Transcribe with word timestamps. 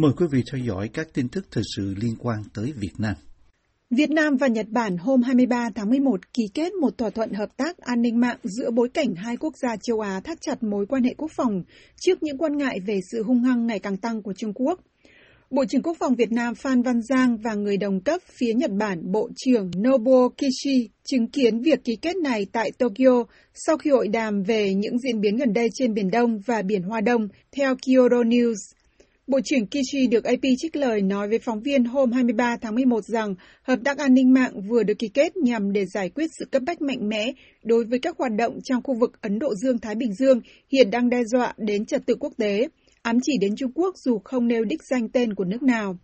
Mời 0.00 0.12
quý 0.16 0.26
vị 0.30 0.42
theo 0.52 0.60
dõi 0.66 0.88
các 0.92 1.08
tin 1.14 1.28
tức 1.28 1.46
thời 1.50 1.64
sự 1.76 1.94
liên 2.00 2.16
quan 2.18 2.42
tới 2.54 2.72
Việt 2.76 2.92
Nam. 2.98 3.14
Việt 3.90 4.10
Nam 4.10 4.36
và 4.36 4.46
Nhật 4.46 4.66
Bản 4.68 4.96
hôm 4.96 5.22
23 5.22 5.70
tháng 5.74 5.90
11 5.90 6.32
ký 6.34 6.42
kết 6.54 6.72
một 6.72 6.98
thỏa 6.98 7.10
thuận 7.10 7.32
hợp 7.32 7.56
tác 7.56 7.78
an 7.78 8.02
ninh 8.02 8.20
mạng 8.20 8.36
giữa 8.42 8.70
bối 8.70 8.88
cảnh 8.88 9.14
hai 9.14 9.36
quốc 9.36 9.54
gia 9.62 9.76
châu 9.76 10.00
Á 10.00 10.20
thắt 10.24 10.38
chặt 10.40 10.62
mối 10.62 10.86
quan 10.86 11.02
hệ 11.04 11.14
quốc 11.16 11.30
phòng 11.36 11.62
trước 12.00 12.22
những 12.22 12.38
quan 12.38 12.56
ngại 12.56 12.80
về 12.86 12.98
sự 13.12 13.22
hung 13.22 13.42
hăng 13.42 13.66
ngày 13.66 13.78
càng 13.78 13.96
tăng 13.96 14.22
của 14.22 14.32
Trung 14.36 14.52
Quốc. 14.54 14.80
Bộ 15.50 15.64
trưởng 15.64 15.82
Quốc 15.82 15.96
phòng 16.00 16.14
Việt 16.14 16.32
Nam 16.32 16.54
Phan 16.54 16.82
Văn 16.82 17.02
Giang 17.02 17.36
và 17.36 17.54
người 17.54 17.76
đồng 17.76 18.00
cấp 18.00 18.20
phía 18.38 18.54
Nhật 18.54 18.70
Bản 18.70 19.12
Bộ 19.12 19.30
trưởng 19.36 19.70
Nobuo 19.76 20.28
Kishi 20.28 20.88
chứng 21.04 21.26
kiến 21.26 21.60
việc 21.60 21.84
ký 21.84 21.96
kết 22.02 22.16
này 22.16 22.46
tại 22.52 22.72
Tokyo 22.78 23.24
sau 23.54 23.76
khi 23.76 23.90
hội 23.90 24.08
đàm 24.08 24.42
về 24.42 24.74
những 24.74 24.98
diễn 24.98 25.20
biến 25.20 25.36
gần 25.36 25.52
đây 25.52 25.68
trên 25.74 25.94
Biển 25.94 26.10
Đông 26.10 26.38
và 26.46 26.62
Biển 26.62 26.82
Hoa 26.82 27.00
Đông, 27.00 27.28
theo 27.52 27.74
Kyodo 27.86 28.22
News. 28.22 28.79
Bộ 29.30 29.40
trưởng 29.44 29.66
Kishi 29.66 30.06
được 30.06 30.24
AP 30.24 30.40
trích 30.58 30.76
lời 30.76 31.02
nói 31.02 31.28
với 31.28 31.38
phóng 31.38 31.60
viên 31.60 31.84
hôm 31.84 32.12
23 32.12 32.56
tháng 32.56 32.74
11 32.74 33.04
rằng 33.04 33.34
hợp 33.62 33.78
tác 33.84 33.98
an 33.98 34.14
ninh 34.14 34.32
mạng 34.32 34.52
vừa 34.68 34.82
được 34.82 34.98
ký 34.98 35.08
kết 35.08 35.36
nhằm 35.36 35.72
để 35.72 35.86
giải 35.86 36.08
quyết 36.08 36.26
sự 36.38 36.44
cấp 36.44 36.62
bách 36.66 36.82
mạnh 36.82 37.08
mẽ 37.08 37.32
đối 37.62 37.84
với 37.84 37.98
các 37.98 38.18
hoạt 38.18 38.32
động 38.38 38.58
trong 38.64 38.82
khu 38.82 38.94
vực 38.94 39.20
Ấn 39.20 39.38
Độ 39.38 39.54
Dương-Thái 39.54 39.94
Bình 39.94 40.14
Dương 40.14 40.40
hiện 40.72 40.90
đang 40.90 41.10
đe 41.10 41.24
dọa 41.24 41.54
đến 41.56 41.86
trật 41.86 42.06
tự 42.06 42.14
quốc 42.20 42.32
tế, 42.36 42.68
ám 43.02 43.18
chỉ 43.22 43.32
đến 43.40 43.56
Trung 43.56 43.72
Quốc 43.74 43.94
dù 43.98 44.18
không 44.24 44.48
nêu 44.48 44.64
đích 44.64 44.82
danh 44.90 45.08
tên 45.08 45.34
của 45.34 45.44
nước 45.44 45.62
nào. 45.62 45.96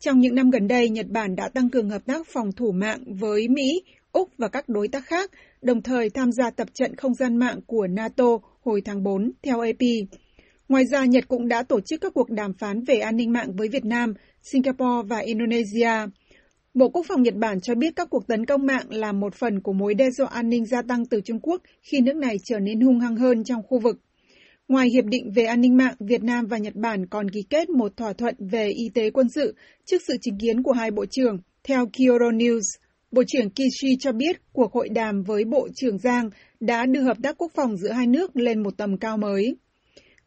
Trong 0.00 0.20
những 0.20 0.34
năm 0.34 0.50
gần 0.50 0.68
đây, 0.68 0.88
Nhật 0.88 1.06
Bản 1.08 1.36
đã 1.36 1.48
tăng 1.48 1.70
cường 1.70 1.90
hợp 1.90 2.06
tác 2.06 2.26
phòng 2.32 2.52
thủ 2.52 2.72
mạng 2.72 3.04
với 3.06 3.48
Mỹ, 3.48 3.82
Úc 4.12 4.30
và 4.38 4.48
các 4.48 4.68
đối 4.68 4.88
tác 4.88 5.06
khác, 5.06 5.30
đồng 5.62 5.82
thời 5.82 6.10
tham 6.10 6.32
gia 6.32 6.50
tập 6.50 6.68
trận 6.74 6.96
không 6.96 7.14
gian 7.14 7.36
mạng 7.36 7.60
của 7.66 7.86
NATO 7.86 8.38
hồi 8.62 8.82
tháng 8.84 9.02
4, 9.02 9.30
theo 9.42 9.60
AP. 9.60 9.80
Ngoài 10.68 10.86
ra, 10.86 11.04
Nhật 11.04 11.24
cũng 11.28 11.48
đã 11.48 11.62
tổ 11.62 11.80
chức 11.80 12.00
các 12.00 12.14
cuộc 12.14 12.30
đàm 12.30 12.52
phán 12.52 12.84
về 12.84 12.98
an 12.98 13.16
ninh 13.16 13.32
mạng 13.32 13.56
với 13.56 13.68
Việt 13.68 13.84
Nam, 13.84 14.14
Singapore 14.42 15.08
và 15.08 15.18
Indonesia. 15.18 15.90
Bộ 16.74 16.88
Quốc 16.88 17.06
phòng 17.08 17.22
Nhật 17.22 17.34
Bản 17.34 17.60
cho 17.60 17.74
biết 17.74 17.96
các 17.96 18.10
cuộc 18.10 18.26
tấn 18.26 18.46
công 18.46 18.66
mạng 18.66 18.86
là 18.90 19.12
một 19.12 19.34
phần 19.34 19.60
của 19.60 19.72
mối 19.72 19.94
đe 19.94 20.10
dọa 20.10 20.28
an 20.28 20.48
ninh 20.48 20.66
gia 20.66 20.82
tăng 20.82 21.06
từ 21.06 21.20
Trung 21.20 21.40
Quốc 21.40 21.62
khi 21.82 22.00
nước 22.00 22.16
này 22.16 22.36
trở 22.44 22.58
nên 22.58 22.80
hung 22.80 23.00
hăng 23.00 23.16
hơn 23.16 23.44
trong 23.44 23.62
khu 23.62 23.78
vực. 23.78 24.00
Ngoài 24.68 24.88
hiệp 24.94 25.04
định 25.04 25.32
về 25.34 25.44
an 25.44 25.60
ninh 25.60 25.76
mạng, 25.76 25.94
Việt 26.00 26.22
Nam 26.22 26.46
và 26.46 26.58
Nhật 26.58 26.74
Bản 26.74 27.06
còn 27.06 27.30
ký 27.30 27.40
kết 27.50 27.70
một 27.70 27.96
thỏa 27.96 28.12
thuận 28.12 28.34
về 28.38 28.68
y 28.68 28.88
tế 28.94 29.10
quân 29.10 29.26
sự 29.34 29.54
trước 29.84 30.02
sự 30.06 30.16
chứng 30.22 30.38
kiến 30.38 30.62
của 30.62 30.72
hai 30.72 30.90
bộ 30.90 31.06
trưởng. 31.06 31.38
Theo 31.64 31.86
Kyodo 31.86 32.30
News, 32.30 32.62
Bộ 33.10 33.22
trưởng 33.26 33.50
Kishi 33.50 33.96
cho 34.00 34.12
biết 34.12 34.36
cuộc 34.52 34.72
hội 34.72 34.88
đàm 34.88 35.22
với 35.22 35.44
Bộ 35.44 35.68
trưởng 35.74 35.98
Giang 35.98 36.30
đã 36.60 36.86
đưa 36.86 37.02
hợp 37.02 37.16
tác 37.22 37.38
quốc 37.38 37.52
phòng 37.54 37.76
giữa 37.76 37.92
hai 37.92 38.06
nước 38.06 38.36
lên 38.36 38.62
một 38.62 38.76
tầm 38.76 38.98
cao 38.98 39.16
mới. 39.16 39.56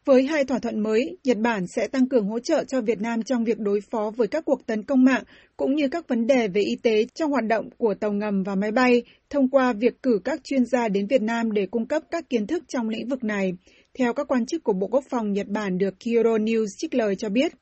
Với 0.08 0.26
hai 0.26 0.44
thỏa 0.44 0.58
thuận 0.58 0.80
mới, 0.80 1.16
Nhật 1.24 1.38
Bản 1.38 1.66
sẽ 1.66 1.88
tăng 1.88 2.08
cường 2.08 2.28
hỗ 2.28 2.38
trợ 2.38 2.64
cho 2.64 2.80
Việt 2.80 3.00
Nam 3.00 3.22
trong 3.22 3.44
việc 3.44 3.58
đối 3.58 3.80
phó 3.90 4.10
với 4.16 4.28
các 4.28 4.44
cuộc 4.44 4.66
tấn 4.66 4.82
công 4.84 5.04
mạng 5.04 5.22
cũng 5.56 5.74
như 5.74 5.88
các 5.88 6.08
vấn 6.08 6.26
đề 6.26 6.48
về 6.48 6.60
y 6.60 6.76
tế 6.82 7.04
trong 7.14 7.30
hoạt 7.30 7.44
động 7.44 7.70
của 7.78 7.94
tàu 7.94 8.12
ngầm 8.12 8.42
và 8.42 8.54
máy 8.54 8.72
bay 8.72 9.02
thông 9.30 9.50
qua 9.50 9.72
việc 9.72 10.02
cử 10.02 10.20
các 10.24 10.40
chuyên 10.44 10.64
gia 10.64 10.88
đến 10.88 11.06
Việt 11.06 11.22
Nam 11.22 11.52
để 11.52 11.66
cung 11.70 11.86
cấp 11.86 12.02
các 12.10 12.30
kiến 12.30 12.46
thức 12.46 12.64
trong 12.68 12.88
lĩnh 12.88 13.08
vực 13.08 13.24
này, 13.24 13.52
theo 13.98 14.12
các 14.12 14.28
quan 14.28 14.46
chức 14.46 14.64
của 14.64 14.72
Bộ 14.72 14.86
Quốc 14.86 15.04
phòng 15.10 15.32
Nhật 15.32 15.46
Bản 15.46 15.78
được 15.78 15.94
Kyodo 16.04 16.38
News 16.38 16.66
trích 16.76 16.94
lời 16.94 17.16
cho 17.16 17.28
biết. 17.28 17.52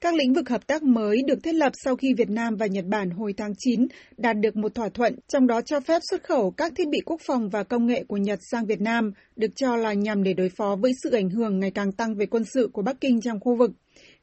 Các 0.00 0.14
lĩnh 0.14 0.32
vực 0.32 0.48
hợp 0.48 0.66
tác 0.66 0.82
mới 0.82 1.22
được 1.26 1.38
thiết 1.42 1.54
lập 1.54 1.72
sau 1.84 1.96
khi 1.96 2.14
Việt 2.14 2.30
Nam 2.30 2.56
và 2.56 2.66
Nhật 2.66 2.84
Bản 2.86 3.10
hồi 3.10 3.34
tháng 3.36 3.52
9 3.58 3.86
đạt 4.16 4.36
được 4.40 4.56
một 4.56 4.74
thỏa 4.74 4.88
thuận, 4.88 5.18
trong 5.28 5.46
đó 5.46 5.60
cho 5.60 5.80
phép 5.80 5.98
xuất 6.10 6.24
khẩu 6.24 6.50
các 6.50 6.72
thiết 6.76 6.88
bị 6.88 6.98
quốc 7.06 7.20
phòng 7.26 7.48
và 7.48 7.62
công 7.62 7.86
nghệ 7.86 8.04
của 8.08 8.16
Nhật 8.16 8.38
sang 8.50 8.66
Việt 8.66 8.80
Nam, 8.80 9.12
được 9.36 9.50
cho 9.56 9.76
là 9.76 9.92
nhằm 9.92 10.22
để 10.22 10.32
đối 10.32 10.48
phó 10.48 10.76
với 10.80 10.92
sự 11.02 11.10
ảnh 11.10 11.30
hưởng 11.30 11.58
ngày 11.58 11.70
càng 11.70 11.92
tăng 11.92 12.14
về 12.14 12.26
quân 12.26 12.44
sự 12.54 12.70
của 12.72 12.82
Bắc 12.82 13.00
Kinh 13.00 13.20
trong 13.20 13.40
khu 13.40 13.56
vực. 13.56 13.70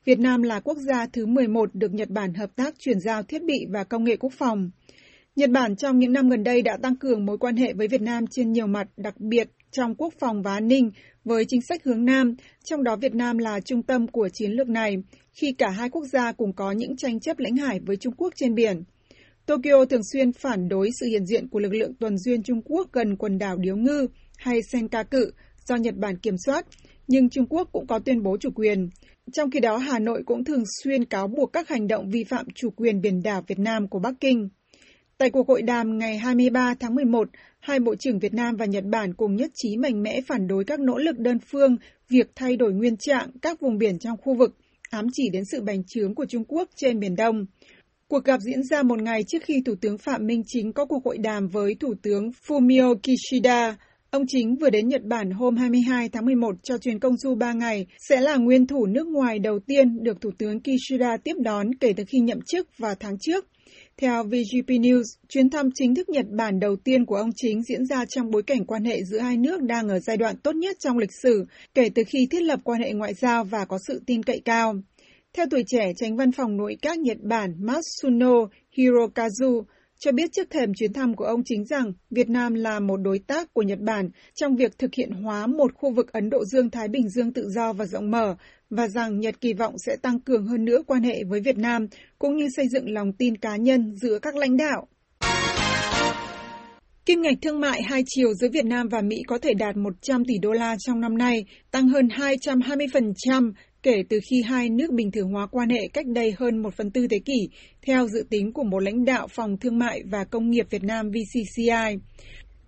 Việt 0.05 0.19
Nam 0.19 0.41
là 0.41 0.59
quốc 0.59 0.77
gia 0.89 1.05
thứ 1.13 1.25
11 1.25 1.75
được 1.75 1.93
Nhật 1.93 2.09
Bản 2.09 2.33
hợp 2.33 2.49
tác 2.55 2.73
chuyển 2.79 2.99
giao 2.99 3.23
thiết 3.23 3.43
bị 3.43 3.65
và 3.69 3.83
công 3.83 4.03
nghệ 4.03 4.15
quốc 4.15 4.33
phòng. 4.37 4.69
Nhật 5.35 5.49
Bản 5.49 5.75
trong 5.75 5.99
những 5.99 6.13
năm 6.13 6.29
gần 6.29 6.43
đây 6.43 6.61
đã 6.61 6.77
tăng 6.81 6.95
cường 6.95 7.25
mối 7.25 7.37
quan 7.37 7.55
hệ 7.55 7.73
với 7.73 7.87
Việt 7.87 8.01
Nam 8.01 8.25
trên 8.31 8.51
nhiều 8.51 8.67
mặt, 8.67 8.87
đặc 8.97 9.13
biệt 9.17 9.47
trong 9.71 9.95
quốc 9.95 10.13
phòng 10.19 10.41
và 10.41 10.53
an 10.53 10.67
ninh, 10.67 10.91
với 11.25 11.45
chính 11.47 11.61
sách 11.61 11.83
hướng 11.83 12.05
Nam, 12.05 12.35
trong 12.63 12.83
đó 12.83 12.95
Việt 12.95 13.15
Nam 13.15 13.37
là 13.37 13.59
trung 13.59 13.83
tâm 13.83 14.07
của 14.07 14.29
chiến 14.33 14.51
lược 14.51 14.69
này, 14.69 14.95
khi 15.33 15.53
cả 15.57 15.69
hai 15.69 15.89
quốc 15.89 16.05
gia 16.05 16.31
cùng 16.31 16.53
có 16.53 16.71
những 16.71 16.95
tranh 16.97 17.19
chấp 17.19 17.39
lãnh 17.39 17.55
hải 17.55 17.79
với 17.79 17.97
Trung 17.97 18.13
Quốc 18.17 18.33
trên 18.35 18.55
biển. 18.55 18.83
Tokyo 19.45 19.85
thường 19.89 20.01
xuyên 20.13 20.31
phản 20.31 20.69
đối 20.69 20.89
sự 20.99 21.05
hiện 21.05 21.25
diện 21.25 21.47
của 21.47 21.59
lực 21.59 21.73
lượng 21.73 21.93
tuần 21.99 22.17
duyên 22.17 22.43
Trung 22.43 22.61
Quốc 22.65 22.87
gần 22.91 23.15
quần 23.17 23.37
đảo 23.37 23.57
Điếu 23.57 23.75
Ngư 23.75 24.07
hay 24.37 24.59
Senkaku 24.71 25.19
do 25.67 25.75
Nhật 25.75 25.95
Bản 25.95 26.17
kiểm 26.17 26.35
soát, 26.45 26.65
nhưng 27.07 27.29
Trung 27.29 27.45
Quốc 27.49 27.69
cũng 27.71 27.87
có 27.87 27.99
tuyên 27.99 28.23
bố 28.23 28.37
chủ 28.37 28.49
quyền. 28.55 28.89
Trong 29.33 29.51
khi 29.51 29.59
đó, 29.59 29.77
Hà 29.77 29.99
Nội 29.99 30.23
cũng 30.25 30.43
thường 30.43 30.63
xuyên 30.83 31.05
cáo 31.05 31.27
buộc 31.27 31.53
các 31.53 31.69
hành 31.69 31.87
động 31.87 32.09
vi 32.09 32.23
phạm 32.23 32.45
chủ 32.55 32.69
quyền 32.69 33.01
biển 33.01 33.23
đảo 33.23 33.43
Việt 33.47 33.59
Nam 33.59 33.87
của 33.87 33.99
Bắc 33.99 34.13
Kinh. 34.19 34.49
Tại 35.17 35.29
cuộc 35.29 35.47
hội 35.47 35.61
đàm 35.61 35.97
ngày 35.97 36.17
23 36.17 36.73
tháng 36.79 36.95
11, 36.95 37.29
hai 37.59 37.79
Bộ 37.79 37.95
trưởng 37.95 38.19
Việt 38.19 38.33
Nam 38.33 38.55
và 38.55 38.65
Nhật 38.65 38.83
Bản 38.83 39.13
cùng 39.13 39.35
nhất 39.35 39.51
trí 39.53 39.77
mạnh 39.77 40.03
mẽ 40.03 40.21
phản 40.27 40.47
đối 40.47 40.65
các 40.65 40.79
nỗ 40.79 40.97
lực 40.97 41.19
đơn 41.19 41.37
phương 41.51 41.77
việc 42.09 42.31
thay 42.35 42.57
đổi 42.57 42.73
nguyên 42.73 42.97
trạng 42.97 43.29
các 43.41 43.61
vùng 43.61 43.77
biển 43.77 43.99
trong 43.99 44.17
khu 44.17 44.35
vực, 44.35 44.55
ám 44.93 45.07
chỉ 45.13 45.29
đến 45.33 45.45
sự 45.45 45.61
bành 45.61 45.83
trướng 45.87 46.15
của 46.15 46.25
Trung 46.25 46.43
Quốc 46.47 46.69
trên 46.75 46.99
Biển 46.99 47.15
Đông. 47.15 47.45
Cuộc 48.07 48.25
gặp 48.25 48.39
diễn 48.41 48.63
ra 48.63 48.83
một 48.83 49.01
ngày 49.01 49.23
trước 49.27 49.43
khi 49.43 49.61
Thủ 49.65 49.75
tướng 49.81 49.97
Phạm 49.97 50.27
Minh 50.27 50.43
Chính 50.47 50.73
có 50.73 50.85
cuộc 50.85 51.05
hội 51.05 51.17
đàm 51.17 51.47
với 51.47 51.75
Thủ 51.79 51.93
tướng 52.01 52.29
Fumio 52.47 52.95
Kishida. 52.95 53.77
Ông 54.11 54.23
Chính 54.27 54.55
vừa 54.55 54.69
đến 54.69 54.87
Nhật 54.87 55.03
Bản 55.03 55.31
hôm 55.31 55.55
22 55.55 56.09
tháng 56.09 56.25
11 56.25 56.55
cho 56.63 56.77
chuyến 56.77 56.99
công 56.99 57.17
du 57.17 57.35
3 57.35 57.53
ngày, 57.53 57.85
sẽ 58.09 58.21
là 58.21 58.35
nguyên 58.35 58.67
thủ 58.67 58.85
nước 58.85 59.07
ngoài 59.07 59.39
đầu 59.39 59.59
tiên 59.59 60.03
được 60.03 60.21
Thủ 60.21 60.31
tướng 60.37 60.59
Kishida 60.59 61.17
tiếp 61.23 61.35
đón 61.43 61.75
kể 61.75 61.93
từ 61.97 62.03
khi 62.07 62.19
nhậm 62.19 62.39
chức 62.41 62.67
vào 62.77 62.95
tháng 62.99 63.17
trước. 63.19 63.45
Theo 63.97 64.23
VGP 64.23 64.67
News, 64.67 65.03
chuyến 65.29 65.49
thăm 65.49 65.69
chính 65.75 65.95
thức 65.95 66.09
Nhật 66.09 66.25
Bản 66.29 66.59
đầu 66.59 66.75
tiên 66.75 67.05
của 67.05 67.15
ông 67.15 67.29
Chính 67.35 67.63
diễn 67.63 67.85
ra 67.85 68.05
trong 68.05 68.31
bối 68.31 68.43
cảnh 68.43 68.65
quan 68.65 68.83
hệ 68.83 69.03
giữa 69.03 69.19
hai 69.19 69.37
nước 69.37 69.61
đang 69.61 69.87
ở 69.87 69.99
giai 69.99 70.17
đoạn 70.17 70.35
tốt 70.37 70.55
nhất 70.55 70.77
trong 70.79 70.97
lịch 70.97 71.13
sử 71.23 71.45
kể 71.73 71.89
từ 71.95 72.03
khi 72.07 72.27
thiết 72.31 72.41
lập 72.41 72.59
quan 72.63 72.81
hệ 72.81 72.93
ngoại 72.93 73.13
giao 73.13 73.43
và 73.43 73.65
có 73.65 73.77
sự 73.87 74.01
tin 74.05 74.23
cậy 74.23 74.41
cao. 74.45 74.73
Theo 75.33 75.45
tuổi 75.51 75.63
trẻ, 75.67 75.91
tránh 75.97 76.15
văn 76.15 76.31
phòng 76.31 76.57
nội 76.57 76.77
các 76.81 76.99
Nhật 76.99 77.17
Bản 77.21 77.55
Matsuno 77.59 78.47
Hirokazu 78.75 79.63
cho 80.03 80.11
biết 80.11 80.31
trước 80.31 80.49
thềm 80.49 80.73
chuyến 80.73 80.93
thăm 80.93 81.15
của 81.15 81.25
ông 81.25 81.41
chính 81.45 81.65
rằng 81.65 81.93
Việt 82.09 82.29
Nam 82.29 82.53
là 82.53 82.79
một 82.79 82.97
đối 82.97 83.19
tác 83.19 83.53
của 83.53 83.61
Nhật 83.61 83.79
Bản 83.79 84.09
trong 84.35 84.55
việc 84.55 84.77
thực 84.77 84.93
hiện 84.93 85.11
hóa 85.11 85.47
một 85.47 85.73
khu 85.75 85.93
vực 85.93 86.11
Ấn 86.11 86.29
Độ 86.29 86.45
Dương-Thái 86.45 86.87
Bình 86.87 87.09
Dương 87.09 87.33
tự 87.33 87.49
do 87.49 87.73
và 87.73 87.85
rộng 87.85 88.11
mở 88.11 88.35
và 88.69 88.87
rằng 88.87 89.19
Nhật 89.19 89.41
kỳ 89.41 89.53
vọng 89.53 89.75
sẽ 89.85 89.95
tăng 90.01 90.19
cường 90.19 90.47
hơn 90.47 90.65
nữa 90.65 90.77
quan 90.87 91.03
hệ 91.03 91.23
với 91.23 91.41
Việt 91.41 91.57
Nam 91.57 91.87
cũng 92.19 92.37
như 92.37 92.47
xây 92.55 92.65
dựng 92.73 92.93
lòng 92.93 93.13
tin 93.13 93.37
cá 93.37 93.55
nhân 93.55 93.95
giữa 94.01 94.19
các 94.19 94.35
lãnh 94.35 94.57
đạo. 94.57 94.87
Kim 97.05 97.21
ngạch 97.21 97.37
thương 97.41 97.59
mại 97.59 97.81
hai 97.83 98.03
chiều 98.05 98.33
giữa 98.33 98.47
Việt 98.53 98.65
Nam 98.65 98.87
và 98.87 99.01
Mỹ 99.01 99.17
có 99.27 99.37
thể 99.37 99.53
đạt 99.53 99.77
100 99.77 100.25
tỷ 100.25 100.33
đô 100.41 100.51
la 100.51 100.75
trong 100.79 101.01
năm 101.01 101.17
nay, 101.17 101.45
tăng 101.71 101.87
hơn 101.87 102.07
220% 102.07 103.51
kể 103.83 104.03
từ 104.09 104.19
khi 104.29 104.41
hai 104.41 104.69
nước 104.69 104.91
bình 104.93 105.11
thường 105.11 105.29
hóa 105.29 105.47
quan 105.47 105.69
hệ 105.69 105.87
cách 105.93 106.05
đây 106.07 106.35
hơn 106.37 106.57
một 106.57 106.75
phần 106.75 106.91
tư 106.91 107.07
thế 107.07 107.19
kỷ, 107.25 107.49
theo 107.87 108.07
dự 108.07 108.25
tính 108.29 108.53
của 108.53 108.63
một 108.63 108.79
lãnh 108.79 109.05
đạo 109.05 109.27
Phòng 109.27 109.57
Thương 109.57 109.79
mại 109.79 110.03
và 110.11 110.23
Công 110.23 110.49
nghiệp 110.49 110.65
Việt 110.69 110.83
Nam 110.83 111.11
VCCI. 111.11 111.97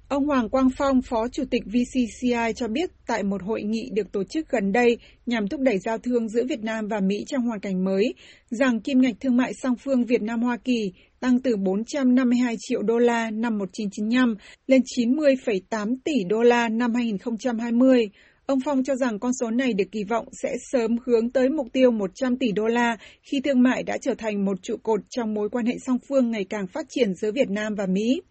Ông 0.08 0.26
Hoàng 0.26 0.50
Quang 0.50 0.70
Phong, 0.78 1.02
Phó 1.02 1.28
Chủ 1.28 1.44
tịch 1.52 1.64
VCCI 1.66 2.54
cho 2.56 2.68
biết 2.68 2.90
tại 3.08 3.24
một 3.24 3.44
hội 3.44 3.64
nghị 3.64 3.90
được 3.94 4.12
tổ 4.12 4.24
chức 4.24 4.50
gần 4.50 4.72
đây 4.72 4.98
nhằm 5.26 5.48
thúc 5.48 5.62
đẩy 5.62 5.78
giao 5.78 5.98
thương 5.98 6.30
giữa 6.30 6.44
Việt 6.50 6.64
Nam 6.64 6.88
và 6.88 7.00
Mỹ 7.00 7.24
trong 7.28 7.42
hoàn 7.42 7.60
cảnh 7.60 7.84
mới, 7.84 8.14
rằng 8.50 8.80
kim 8.80 9.02
ngạch 9.02 9.16
thương 9.20 9.38
mại 9.38 9.54
song 9.54 9.76
phương 9.84 10.06
Việt 10.06 10.22
Nam-Hoa 10.22 10.58
Kỳ 10.58 10.92
tăng 11.20 11.40
từ 11.40 11.56
452 11.58 12.56
triệu 12.60 12.82
đô 12.82 12.98
la 12.98 13.32
năm 13.32 13.58
1995 13.58 14.36
lên 14.68 14.82
90,8 14.98 15.96
tỷ 16.04 16.24
đô 16.30 16.42
la 16.42 16.70
năm 16.70 16.94
2020. 16.94 18.10
Ông 18.46 18.60
Phong 18.66 18.84
cho 18.84 18.96
rằng 18.96 19.20
con 19.20 19.32
số 19.34 19.50
này 19.50 19.74
được 19.74 19.92
kỳ 19.92 20.04
vọng 20.04 20.28
sẽ 20.32 20.56
sớm 20.72 20.96
hướng 21.06 21.30
tới 21.30 21.50
mục 21.50 21.68
tiêu 21.74 21.92
100 21.92 22.38
tỷ 22.38 22.52
đô 22.52 22.66
la 22.66 22.98
khi 23.22 23.42
thương 23.44 23.62
mại 23.62 23.84
đã 23.84 23.98
trở 24.02 24.14
thành 24.14 24.46
một 24.46 24.58
trụ 24.62 24.76
cột 24.84 25.00
trong 25.10 25.34
mối 25.34 25.50
quan 25.50 25.66
hệ 25.66 25.74
song 25.86 25.98
phương 26.10 26.32
ngày 26.32 26.46
càng 26.50 26.68
phát 26.68 26.86
triển 26.90 27.14
giữa 27.14 27.32
Việt 27.32 27.50
Nam 27.50 27.76
và 27.76 27.86
Mỹ. 27.86 28.22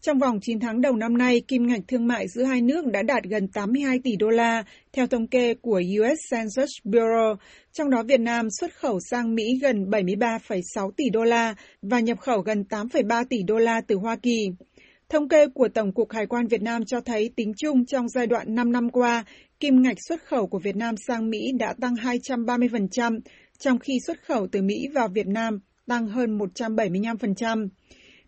Trong 0.00 0.18
vòng 0.18 0.38
9 0.42 0.60
tháng 0.60 0.80
đầu 0.80 0.96
năm 0.96 1.18
nay, 1.18 1.40
kim 1.48 1.66
ngạch 1.66 1.80
thương 1.88 2.06
mại 2.06 2.28
giữa 2.28 2.44
hai 2.44 2.60
nước 2.62 2.86
đã 2.86 3.02
đạt 3.02 3.24
gần 3.24 3.48
82 3.48 3.98
tỷ 4.04 4.16
đô 4.16 4.28
la, 4.28 4.62
theo 4.92 5.06
thống 5.06 5.26
kê 5.26 5.54
của 5.54 5.82
US 6.00 6.18
Census 6.30 6.70
Bureau, 6.84 7.34
trong 7.72 7.90
đó 7.90 8.02
Việt 8.02 8.20
Nam 8.20 8.48
xuất 8.60 8.74
khẩu 8.74 8.98
sang 9.10 9.34
Mỹ 9.34 9.44
gần 9.62 9.84
73,6 9.84 10.90
tỷ 10.96 11.04
đô 11.12 11.24
la 11.24 11.54
và 11.82 12.00
nhập 12.00 12.18
khẩu 12.18 12.40
gần 12.40 12.64
8,3 12.70 13.24
tỷ 13.30 13.42
đô 13.46 13.58
la 13.58 13.80
từ 13.80 13.96
Hoa 13.96 14.16
Kỳ. 14.16 14.48
Thống 15.08 15.28
kê 15.28 15.46
của 15.54 15.68
Tổng 15.74 15.92
cục 15.92 16.12
Hải 16.12 16.26
quan 16.26 16.46
Việt 16.46 16.62
Nam 16.62 16.84
cho 16.84 17.00
thấy 17.00 17.30
tính 17.36 17.52
chung 17.56 17.86
trong 17.86 18.08
giai 18.08 18.26
đoạn 18.26 18.54
5 18.54 18.72
năm 18.72 18.90
qua, 18.90 19.24
kim 19.60 19.82
ngạch 19.82 19.96
xuất 20.08 20.24
khẩu 20.24 20.46
của 20.46 20.58
Việt 20.58 20.76
Nam 20.76 20.94
sang 21.06 21.30
Mỹ 21.30 21.52
đã 21.58 21.74
tăng 21.80 21.94
230%, 21.94 23.20
trong 23.58 23.78
khi 23.78 23.92
xuất 24.06 24.22
khẩu 24.24 24.46
từ 24.52 24.62
Mỹ 24.62 24.88
vào 24.94 25.08
Việt 25.08 25.26
Nam 25.26 25.60
tăng 25.86 26.06
hơn 26.06 26.38
175%. 26.38 27.68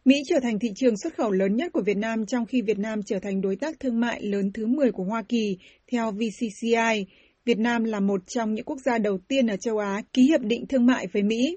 Mỹ 0.04 0.14
trở 0.28 0.40
thành 0.42 0.58
thị 0.58 0.68
trường 0.76 0.96
xuất 1.02 1.14
khẩu 1.16 1.30
lớn 1.30 1.56
nhất 1.56 1.72
của 1.72 1.82
Việt 1.86 1.96
Nam 1.96 2.26
trong 2.26 2.46
khi 2.46 2.62
Việt 2.62 2.78
Nam 2.78 3.00
trở 3.06 3.18
thành 3.18 3.40
đối 3.40 3.56
tác 3.56 3.80
thương 3.80 4.00
mại 4.00 4.22
lớn 4.22 4.50
thứ 4.54 4.66
10 4.66 4.92
của 4.92 5.04
Hoa 5.04 5.22
Kỳ, 5.22 5.58
theo 5.92 6.12
VCCI. 6.12 7.06
Việt 7.44 7.58
Nam 7.58 7.84
là 7.84 8.00
một 8.00 8.20
trong 8.26 8.54
những 8.54 8.64
quốc 8.64 8.78
gia 8.84 8.98
đầu 8.98 9.18
tiên 9.28 9.46
ở 9.46 9.56
châu 9.56 9.78
Á 9.78 10.02
ký 10.12 10.22
hiệp 10.22 10.40
định 10.40 10.66
thương 10.66 10.86
mại 10.86 11.06
với 11.12 11.22
Mỹ. 11.22 11.56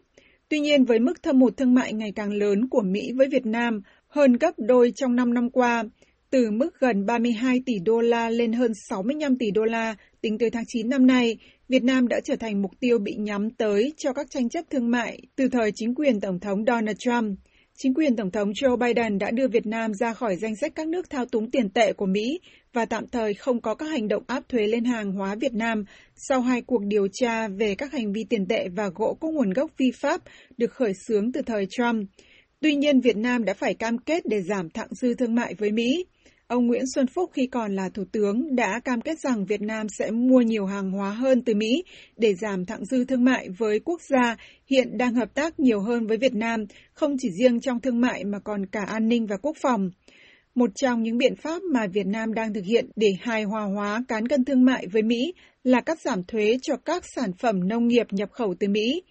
Tuy 0.49 0.59
nhiên, 0.59 0.85
với 0.85 0.99
mức 0.99 1.23
thâm 1.23 1.41
hụt 1.41 1.57
thương 1.57 1.73
mại 1.73 1.93
ngày 1.93 2.11
càng 2.15 2.33
lớn 2.33 2.67
của 2.69 2.81
Mỹ 2.81 3.11
với 3.15 3.27
Việt 3.27 3.45
Nam, 3.45 3.81
hơn 4.07 4.33
gấp 4.33 4.51
đôi 4.57 4.91
trong 4.95 5.15
5 5.15 5.33
năm 5.33 5.49
qua, 5.49 5.83
từ 6.33 6.51
mức 6.51 6.79
gần 6.79 7.05
32 7.05 7.61
tỷ 7.65 7.73
đô 7.85 7.99
la 7.99 8.29
lên 8.29 8.53
hơn 8.53 8.71
65 8.89 9.37
tỷ 9.37 9.51
đô 9.51 9.63
la 9.63 9.95
tính 10.21 10.37
tới 10.37 10.49
tháng 10.49 10.63
9 10.67 10.89
năm 10.89 11.07
nay, 11.07 11.37
Việt 11.69 11.83
Nam 11.83 12.07
đã 12.07 12.19
trở 12.23 12.35
thành 12.35 12.61
mục 12.61 12.71
tiêu 12.79 12.99
bị 12.99 13.13
nhắm 13.15 13.49
tới 13.49 13.93
cho 13.97 14.13
các 14.13 14.27
tranh 14.29 14.49
chấp 14.49 14.65
thương 14.69 14.91
mại 14.91 15.19
từ 15.35 15.47
thời 15.47 15.71
chính 15.75 15.95
quyền 15.95 16.21
Tổng 16.21 16.39
thống 16.39 16.65
Donald 16.67 16.97
Trump. 16.99 17.37
Chính 17.77 17.93
quyền 17.93 18.15
Tổng 18.15 18.31
thống 18.31 18.51
Joe 18.51 18.77
Biden 18.77 19.17
đã 19.17 19.31
đưa 19.31 19.47
Việt 19.47 19.65
Nam 19.65 19.93
ra 19.93 20.13
khỏi 20.13 20.35
danh 20.35 20.55
sách 20.55 20.71
các 20.75 20.87
nước 20.87 21.09
thao 21.09 21.25
túng 21.25 21.51
tiền 21.51 21.69
tệ 21.69 21.93
của 21.93 22.05
Mỹ 22.05 22.39
và 22.73 22.85
tạm 22.85 23.07
thời 23.11 23.33
không 23.33 23.61
có 23.61 23.75
các 23.75 23.85
hành 23.85 24.07
động 24.07 24.23
áp 24.27 24.49
thuế 24.49 24.67
lên 24.67 24.83
hàng 24.83 25.11
hóa 25.11 25.35
Việt 25.35 25.53
Nam 25.53 25.85
sau 26.15 26.41
hai 26.41 26.61
cuộc 26.61 26.81
điều 26.85 27.07
tra 27.13 27.47
về 27.47 27.75
các 27.75 27.91
hành 27.91 28.13
vi 28.13 28.23
tiền 28.29 28.45
tệ 28.49 28.67
và 28.75 28.89
gỗ 28.95 29.17
có 29.19 29.27
nguồn 29.31 29.53
gốc 29.53 29.71
vi 29.77 29.91
pháp 30.01 30.21
được 30.57 30.71
khởi 30.71 30.93
xướng 31.07 31.31
từ 31.31 31.41
thời 31.41 31.65
Trump. 31.69 32.09
Tuy 32.59 32.75
nhiên, 32.75 33.01
Việt 33.01 33.17
Nam 33.17 33.45
đã 33.45 33.53
phải 33.53 33.73
cam 33.73 33.97
kết 33.97 34.25
để 34.25 34.41
giảm 34.41 34.69
thặng 34.69 34.87
dư 34.91 35.13
thương 35.13 35.35
mại 35.35 35.53
với 35.53 35.71
Mỹ. 35.71 36.05
Ông 36.47 36.67
Nguyễn 36.67 36.83
Xuân 36.95 37.07
Phúc 37.07 37.29
khi 37.33 37.47
còn 37.47 37.75
là 37.75 37.89
Thủ 37.89 38.03
tướng 38.11 38.55
đã 38.55 38.79
cam 38.85 39.01
kết 39.01 39.19
rằng 39.19 39.45
Việt 39.45 39.61
Nam 39.61 39.87
sẽ 39.89 40.11
mua 40.11 40.41
nhiều 40.41 40.65
hàng 40.65 40.91
hóa 40.91 41.11
hơn 41.11 41.41
từ 41.41 41.55
Mỹ 41.55 41.83
để 42.17 42.33
giảm 42.33 42.65
thặng 42.65 42.85
dư 42.85 43.05
thương 43.05 43.23
mại 43.23 43.49
với 43.49 43.79
quốc 43.79 44.01
gia 44.01 44.35
hiện 44.65 44.97
đang 44.97 45.15
hợp 45.15 45.33
tác 45.33 45.59
nhiều 45.59 45.79
hơn 45.79 46.07
với 46.07 46.17
Việt 46.17 46.33
Nam, 46.33 46.65
không 46.93 47.15
chỉ 47.19 47.29
riêng 47.39 47.61
trong 47.61 47.79
thương 47.79 48.01
mại 48.01 48.23
mà 48.23 48.39
còn 48.39 48.65
cả 48.65 48.85
an 48.87 49.07
ninh 49.07 49.27
và 49.27 49.37
quốc 49.37 49.57
phòng. 49.61 49.89
Một 50.55 50.69
trong 50.75 51.03
những 51.03 51.17
biện 51.17 51.35
pháp 51.35 51.61
mà 51.63 51.87
Việt 51.87 52.07
Nam 52.07 52.33
đang 52.33 52.53
thực 52.53 52.65
hiện 52.65 52.89
để 52.95 53.07
hài 53.21 53.43
hòa 53.43 53.63
hóa 53.63 54.03
cán 54.07 54.27
cân 54.27 54.45
thương 54.45 54.65
mại 54.65 54.87
với 54.87 55.01
Mỹ 55.01 55.33
là 55.63 55.81
cắt 55.81 56.01
giảm 56.01 56.23
thuế 56.23 56.57
cho 56.61 56.75
các 56.77 57.03
sản 57.15 57.33
phẩm 57.33 57.67
nông 57.67 57.87
nghiệp 57.87 58.07
nhập 58.11 58.29
khẩu 58.31 58.55
từ 58.59 58.67
Mỹ. 58.67 59.01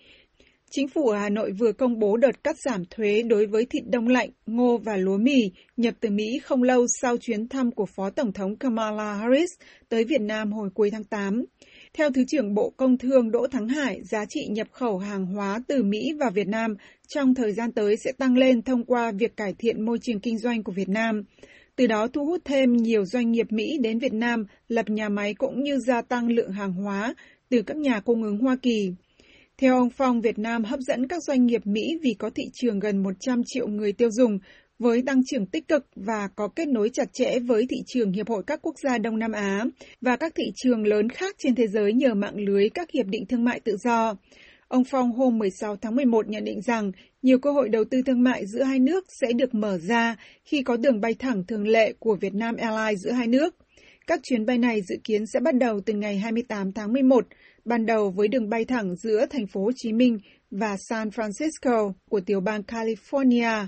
Chính 0.75 0.89
phủ 0.89 1.09
Hà 1.11 1.29
Nội 1.29 1.53
vừa 1.53 1.73
công 1.73 1.99
bố 1.99 2.17
đợt 2.17 2.45
cắt 2.45 2.57
giảm 2.65 2.85
thuế 2.91 3.23
đối 3.23 3.47
với 3.47 3.67
thịt 3.71 3.83
đông 3.91 4.09
lạnh, 4.09 4.31
ngô 4.47 4.79
và 4.85 4.97
lúa 4.97 5.19
mì 5.19 5.51
nhập 5.77 5.95
từ 6.01 6.11
Mỹ 6.11 6.39
không 6.43 6.63
lâu 6.63 6.87
sau 7.01 7.17
chuyến 7.17 7.49
thăm 7.49 7.71
của 7.71 7.87
Phó 7.87 8.11
Tổng 8.11 8.33
thống 8.33 8.57
Kamala 8.57 9.15
Harris 9.15 9.51
tới 9.89 10.05
Việt 10.05 10.21
Nam 10.21 10.53
hồi 10.53 10.69
cuối 10.75 10.91
tháng 10.91 11.05
8. 11.05 11.45
Theo 11.95 12.11
Thứ 12.11 12.25
trưởng 12.29 12.55
Bộ 12.55 12.73
Công 12.77 12.99
Thương 12.99 13.31
Đỗ 13.31 13.47
Thắng 13.47 13.69
Hải, 13.69 14.01
giá 14.11 14.25
trị 14.29 14.47
nhập 14.51 14.67
khẩu 14.73 14.99
hàng 14.99 15.27
hóa 15.27 15.61
từ 15.69 15.83
Mỹ 15.83 16.13
vào 16.21 16.31
Việt 16.31 16.49
Nam 16.49 16.75
trong 17.09 17.35
thời 17.35 17.53
gian 17.53 17.73
tới 17.73 17.97
sẽ 18.05 18.13
tăng 18.19 18.37
lên 18.37 18.63
thông 18.63 18.85
qua 18.85 19.13
việc 19.13 19.37
cải 19.37 19.55
thiện 19.59 19.85
môi 19.85 19.99
trường 20.03 20.21
kinh 20.21 20.39
doanh 20.39 20.63
của 20.63 20.73
Việt 20.73 20.89
Nam. 20.89 21.23
Từ 21.77 21.87
đó 21.87 22.07
thu 22.07 22.27
hút 22.27 22.41
thêm 22.45 22.77
nhiều 22.77 23.05
doanh 23.05 23.33
nghiệp 23.33 23.47
Mỹ 23.51 23.79
đến 23.81 23.99
Việt 23.99 24.13
Nam 24.13 24.45
lập 24.69 24.89
nhà 24.89 25.09
máy 25.09 25.35
cũng 25.35 25.63
như 25.63 25.79
gia 25.87 26.03
tăng 26.03 26.29
lượng 26.29 26.53
hàng 26.53 26.73
hóa 26.73 27.15
từ 27.51 27.63
các 27.63 27.77
nhà 27.77 28.01
cung 28.01 28.23
ứng 28.23 28.39
Hoa 28.39 28.57
Kỳ. 28.63 28.93
Theo 29.63 29.77
ông 29.77 29.91
Phong, 29.91 30.21
Việt 30.21 30.39
Nam 30.39 30.65
hấp 30.65 30.81
dẫn 30.81 31.09
các 31.09 31.23
doanh 31.23 31.47
nghiệp 31.47 31.67
Mỹ 31.67 31.99
vì 32.03 32.15
có 32.19 32.31
thị 32.35 32.43
trường 32.53 32.79
gần 32.79 33.03
100 33.03 33.43
triệu 33.47 33.69
người 33.69 33.93
tiêu 33.93 34.11
dùng 34.11 34.39
với 34.79 35.03
tăng 35.07 35.23
trưởng 35.27 35.47
tích 35.47 35.69
cực 35.69 35.87
và 35.97 36.29
có 36.37 36.49
kết 36.49 36.69
nối 36.69 36.91
chặt 36.93 37.13
chẽ 37.13 37.39
với 37.39 37.67
thị 37.71 37.77
trường 37.87 38.13
Hiệp 38.13 38.29
hội 38.29 38.43
các 38.47 38.63
quốc 38.63 38.75
gia 38.83 38.99
Đông 38.99 39.19
Nam 39.19 39.33
Á 39.33 39.65
và 40.01 40.17
các 40.17 40.33
thị 40.35 40.45
trường 40.57 40.87
lớn 40.87 41.09
khác 41.09 41.37
trên 41.39 41.55
thế 41.55 41.67
giới 41.69 41.93
nhờ 41.93 42.15
mạng 42.15 42.37
lưới 42.37 42.69
các 42.69 42.91
hiệp 42.91 43.07
định 43.07 43.27
thương 43.27 43.45
mại 43.45 43.61
tự 43.61 43.77
do. 43.85 44.17
Ông 44.69 44.85
Phong 44.85 45.13
hôm 45.13 45.39
16 45.39 45.77
tháng 45.77 45.97
11 45.97 46.29
nhận 46.29 46.45
định 46.45 46.61
rằng 46.63 46.93
nhiều 47.23 47.39
cơ 47.39 47.53
hội 47.53 47.69
đầu 47.69 47.85
tư 47.85 48.03
thương 48.07 48.23
mại 48.23 48.47
giữa 48.47 48.63
hai 48.63 48.79
nước 48.79 49.05
sẽ 49.21 49.33
được 49.33 49.55
mở 49.55 49.79
ra 49.79 50.17
khi 50.45 50.63
có 50.63 50.77
đường 50.77 51.01
bay 51.01 51.15
thẳng 51.15 51.45
thường 51.49 51.67
lệ 51.67 51.93
của 51.99 52.17
Việt 52.21 52.35
Nam 52.35 52.57
Airlines 52.57 53.01
giữa 53.05 53.13
hai 53.13 53.27
nước. 53.27 53.55
Các 54.07 54.21
chuyến 54.23 54.47
bay 54.47 54.59
này 54.59 54.83
dự 54.83 54.97
kiến 55.05 55.27
sẽ 55.27 55.41
bắt 55.41 55.55
đầu 55.55 55.81
từ 55.87 55.95
ngày 55.95 56.19
28 56.19 56.73
tháng 56.73 56.93
11, 56.93 57.27
ban 57.65 57.87
đầu 57.87 58.11
với 58.11 58.29
đường 58.29 58.49
bay 58.49 58.65
thẳng 58.65 58.97
giữa 58.97 59.27
thành 59.27 59.47
phố 59.47 59.63
Hồ 59.65 59.71
Chí 59.77 59.93
Minh 59.93 60.19
và 60.51 60.77
San 60.89 61.09
Francisco 61.09 61.93
của 62.11 62.21
tiểu 62.21 62.41
bang 62.41 62.63
California. 62.63 63.67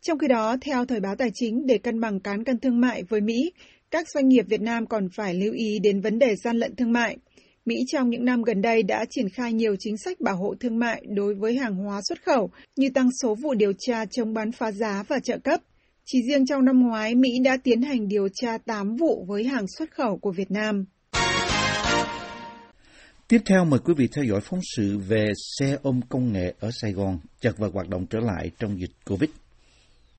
Trong 0.00 0.18
khi 0.18 0.28
đó, 0.28 0.56
theo 0.60 0.84
Thời 0.84 1.00
báo 1.00 1.16
Tài 1.16 1.30
chính, 1.34 1.66
để 1.66 1.78
cân 1.78 2.00
bằng 2.00 2.20
cán 2.20 2.44
cân 2.44 2.58
thương 2.58 2.80
mại 2.80 3.02
với 3.02 3.20
Mỹ, 3.20 3.52
các 3.90 4.08
doanh 4.14 4.28
nghiệp 4.28 4.44
Việt 4.48 4.60
Nam 4.60 4.86
còn 4.86 5.08
phải 5.16 5.34
lưu 5.34 5.52
ý 5.52 5.78
đến 5.78 6.00
vấn 6.00 6.18
đề 6.18 6.34
gian 6.44 6.56
lận 6.56 6.76
thương 6.76 6.92
mại. 6.92 7.16
Mỹ 7.64 7.76
trong 7.92 8.10
những 8.10 8.24
năm 8.24 8.42
gần 8.42 8.62
đây 8.62 8.82
đã 8.82 9.04
triển 9.10 9.28
khai 9.28 9.52
nhiều 9.52 9.76
chính 9.78 9.96
sách 9.96 10.20
bảo 10.20 10.36
hộ 10.36 10.54
thương 10.60 10.78
mại 10.78 11.02
đối 11.08 11.34
với 11.34 11.56
hàng 11.56 11.74
hóa 11.74 12.00
xuất 12.08 12.22
khẩu 12.22 12.50
như 12.76 12.90
tăng 12.94 13.10
số 13.22 13.34
vụ 13.34 13.54
điều 13.54 13.72
tra 13.78 14.04
chống 14.10 14.34
bán 14.34 14.52
phá 14.52 14.72
giá 14.72 15.04
và 15.08 15.18
trợ 15.18 15.38
cấp. 15.38 15.60
Chỉ 16.04 16.18
riêng 16.28 16.46
trong 16.46 16.64
năm 16.64 16.80
ngoái, 16.80 17.14
Mỹ 17.14 17.30
đã 17.44 17.56
tiến 17.64 17.82
hành 17.82 18.08
điều 18.08 18.28
tra 18.34 18.58
8 18.58 18.96
vụ 18.96 19.24
với 19.28 19.44
hàng 19.44 19.64
xuất 19.78 19.90
khẩu 19.90 20.18
của 20.18 20.32
Việt 20.32 20.50
Nam. 20.50 20.84
Tiếp 23.28 23.38
theo 23.46 23.64
mời 23.64 23.80
quý 23.84 23.94
vị 23.96 24.08
theo 24.16 24.24
dõi 24.24 24.40
phóng 24.40 24.60
sự 24.76 24.98
về 25.08 25.32
xe 25.58 25.78
ôm 25.82 26.00
công 26.08 26.32
nghệ 26.32 26.54
ở 26.60 26.70
Sài 26.72 26.92
Gòn 26.92 27.18
chật 27.40 27.58
vật 27.58 27.70
hoạt 27.74 27.88
động 27.88 28.06
trở 28.10 28.18
lại 28.18 28.50
trong 28.58 28.80
dịch 28.80 28.90
Covid. 29.10 29.30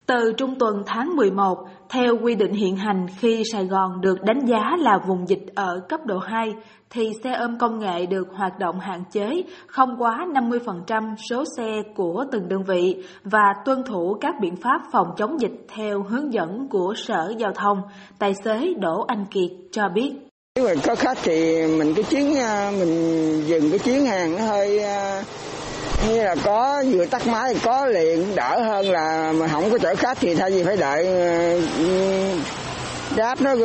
Từ 0.05 0.33
trung 0.37 0.55
tuần 0.59 0.83
tháng 0.85 1.15
11, 1.15 1.57
theo 1.89 2.17
quy 2.23 2.35
định 2.35 2.53
hiện 2.53 2.75
hành 2.75 3.05
khi 3.19 3.43
Sài 3.51 3.65
Gòn 3.65 4.01
được 4.01 4.21
đánh 4.23 4.45
giá 4.45 4.75
là 4.77 4.99
vùng 5.07 5.27
dịch 5.27 5.45
ở 5.55 5.79
cấp 5.89 5.99
độ 6.05 6.17
2, 6.19 6.53
thì 6.89 7.09
xe 7.23 7.33
ôm 7.33 7.57
công 7.59 7.79
nghệ 7.79 8.05
được 8.05 8.27
hoạt 8.33 8.59
động 8.59 8.79
hạn 8.79 9.03
chế 9.11 9.43
không 9.67 9.89
quá 9.97 10.25
50% 10.33 11.15
số 11.29 11.43
xe 11.57 11.81
của 11.95 12.25
từng 12.31 12.49
đơn 12.49 12.63
vị 12.63 13.03
và 13.23 13.53
tuân 13.65 13.83
thủ 13.83 14.17
các 14.21 14.35
biện 14.41 14.55
pháp 14.55 14.81
phòng 14.91 15.07
chống 15.17 15.41
dịch 15.41 15.65
theo 15.75 16.03
hướng 16.03 16.33
dẫn 16.33 16.67
của 16.69 16.93
Sở 16.97 17.33
Giao 17.37 17.51
thông, 17.55 17.77
tài 18.19 18.33
xế 18.43 18.73
Đỗ 18.79 19.05
Anh 19.07 19.25
Kiệt 19.31 19.51
cho 19.71 19.89
biết. 19.89 20.26
Nếu 20.57 20.65
mà 20.65 20.81
có 20.83 20.95
khách 20.95 21.17
thì 21.23 21.67
mình 21.67 21.93
cái 21.93 22.03
chuyến 22.03 22.37
à, 22.37 22.71
mình 22.79 23.47
dừng 23.47 23.69
cái 23.69 23.79
chuyến 23.79 24.05
hàng 24.05 24.37
nó 24.37 24.45
hơi 24.45 24.83
à, 24.83 25.23
như 26.07 26.23
là 26.23 26.35
có 26.43 26.83
vừa 26.93 27.05
tắt 27.05 27.27
máy 27.27 27.55
có 27.63 27.85
liền 27.85 28.35
đỡ 28.35 28.63
hơn 28.63 28.89
là 28.89 29.33
mà 29.39 29.47
không 29.47 29.71
có 29.71 29.77
chở 29.77 29.95
khách 29.95 30.17
thì 30.21 30.35
thay 30.35 30.51
vì 30.51 30.63
phải 30.63 30.77
đợi 30.77 31.07
à, 31.07 31.59
đáp 33.17 33.41
nó 33.41 33.55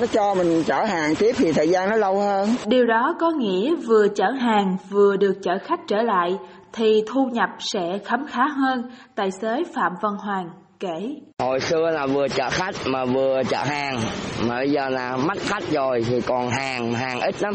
nó 0.00 0.06
cho 0.12 0.34
mình 0.34 0.62
chở 0.66 0.84
hàng 0.84 1.14
tiếp 1.14 1.34
thì 1.38 1.52
thời 1.52 1.68
gian 1.68 1.90
nó 1.90 1.96
lâu 1.96 2.18
hơn. 2.18 2.54
Điều 2.66 2.86
đó 2.86 3.16
có 3.20 3.30
nghĩa 3.30 3.74
vừa 3.74 4.08
chở 4.08 4.30
hàng 4.30 4.76
vừa 4.90 5.16
được 5.16 5.34
chở 5.42 5.58
khách 5.64 5.80
trở 5.88 6.02
lại 6.02 6.38
thì 6.72 7.02
thu 7.12 7.28
nhập 7.32 7.48
sẽ 7.72 7.98
khấm 8.04 8.26
khá 8.30 8.48
hơn, 8.48 8.90
tài 9.14 9.30
xế 9.30 9.62
Phạm 9.74 9.92
Văn 10.02 10.16
Hoàng 10.16 10.48
kể. 10.80 11.14
Hồi 11.38 11.60
xưa 11.60 11.90
là 11.90 12.06
vừa 12.06 12.28
chở 12.28 12.50
khách 12.50 12.74
mà 12.86 13.04
vừa 13.04 13.42
chở 13.50 13.58
hàng, 13.64 14.00
mà 14.42 14.56
bây 14.56 14.70
giờ 14.70 14.88
là 14.88 15.16
mất 15.16 15.38
khách 15.38 15.62
rồi 15.72 16.04
thì 16.08 16.20
còn 16.20 16.50
hàng, 16.50 16.94
hàng 16.94 17.20
ít 17.20 17.42
lắm. 17.42 17.54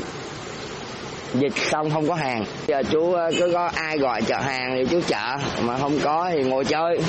Dịch 1.33 1.53
xong 1.55 1.89
không 1.89 2.07
có 2.07 2.15
hàng. 2.15 2.43
Giờ 2.67 2.83
chú 2.91 3.15
cứ 3.39 3.51
có 3.53 3.71
ai 3.75 3.97
gọi 3.97 4.21
chở 4.21 4.37
hàng 4.37 4.71
thì 4.75 4.85
chú 4.91 4.99
chở, 5.07 5.37
mà 5.63 5.77
không 5.77 5.93
có 6.03 6.29
thì 6.33 6.43
ngồi 6.43 6.65
chơi. 6.65 6.99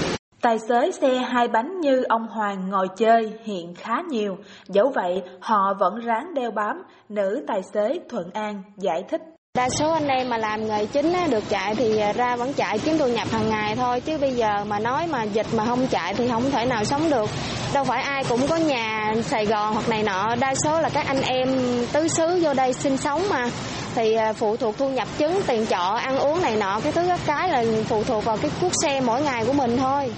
Tài 0.40 0.58
xế 0.58 0.90
xe 0.92 1.08
hai 1.08 1.48
bánh 1.48 1.80
như 1.80 2.02
ông 2.08 2.26
Hoàng 2.26 2.70
ngồi 2.70 2.88
chơi 2.96 3.32
hiện 3.44 3.74
khá 3.74 4.02
nhiều, 4.08 4.36
dẫu 4.68 4.92
vậy 4.94 5.22
họ 5.40 5.74
vẫn 5.80 6.00
ráng 6.00 6.34
đeo 6.34 6.50
bám, 6.50 6.82
nữ 7.08 7.44
tài 7.46 7.62
xế 7.62 8.00
Thuận 8.08 8.30
An 8.30 8.62
giải 8.76 9.04
thích. 9.10 9.20
Đa 9.58 9.68
số 9.78 9.92
anh 9.92 10.08
em 10.08 10.28
mà 10.28 10.38
làm 10.38 10.68
nghề 10.68 10.86
chính 10.86 11.14
được 11.30 11.44
chạy 11.48 11.74
thì 11.74 11.98
à, 11.98 12.12
ra 12.12 12.36
vẫn 12.36 12.52
chạy 12.52 12.78
kiếm 12.78 12.98
thu 12.98 13.06
nhập 13.06 13.28
hàng 13.32 13.50
ngày 13.50 13.76
thôi. 13.76 14.00
Chứ 14.00 14.18
bây 14.18 14.32
giờ 14.34 14.64
mà 14.64 14.78
nói 14.78 15.06
mà 15.06 15.22
dịch 15.22 15.46
mà 15.52 15.64
không 15.64 15.86
chạy 15.86 16.14
thì 16.14 16.28
không 16.28 16.50
thể 16.50 16.64
nào 16.64 16.84
sống 16.84 17.10
được. 17.10 17.30
Đâu 17.74 17.84
phải 17.84 18.02
ai 18.02 18.24
cũng 18.24 18.46
có 18.46 18.56
nhà 18.56 19.14
Sài 19.24 19.46
Gòn 19.46 19.74
hoặc 19.74 19.88
này 19.88 20.02
nọ, 20.02 20.34
đa 20.34 20.54
số 20.64 20.80
là 20.80 20.88
các 20.88 21.06
anh 21.06 21.22
em 21.22 21.48
tứ 21.92 22.08
xứ 22.08 22.40
vô 22.42 22.54
đây 22.54 22.72
sinh 22.72 22.96
sống 22.96 23.22
mà. 23.30 23.48
Thì 23.94 24.14
à, 24.14 24.32
phụ 24.32 24.56
thuộc 24.56 24.78
thu 24.78 24.88
nhập 24.88 25.08
chứng, 25.18 25.40
tiền 25.46 25.66
trọ, 25.66 25.98
ăn 26.02 26.18
uống 26.18 26.42
này 26.42 26.56
nọ, 26.56 26.80
cái 26.80 26.92
thứ 26.92 27.02
các 27.08 27.20
cái 27.26 27.48
là 27.48 27.64
phụ 27.88 28.04
thuộc 28.04 28.24
vào 28.24 28.36
cái 28.36 28.50
cuốc 28.60 28.72
xe 28.82 29.00
mỗi 29.00 29.22
ngày 29.22 29.44
của 29.46 29.52
mình 29.52 29.76
thôi. 29.76 30.12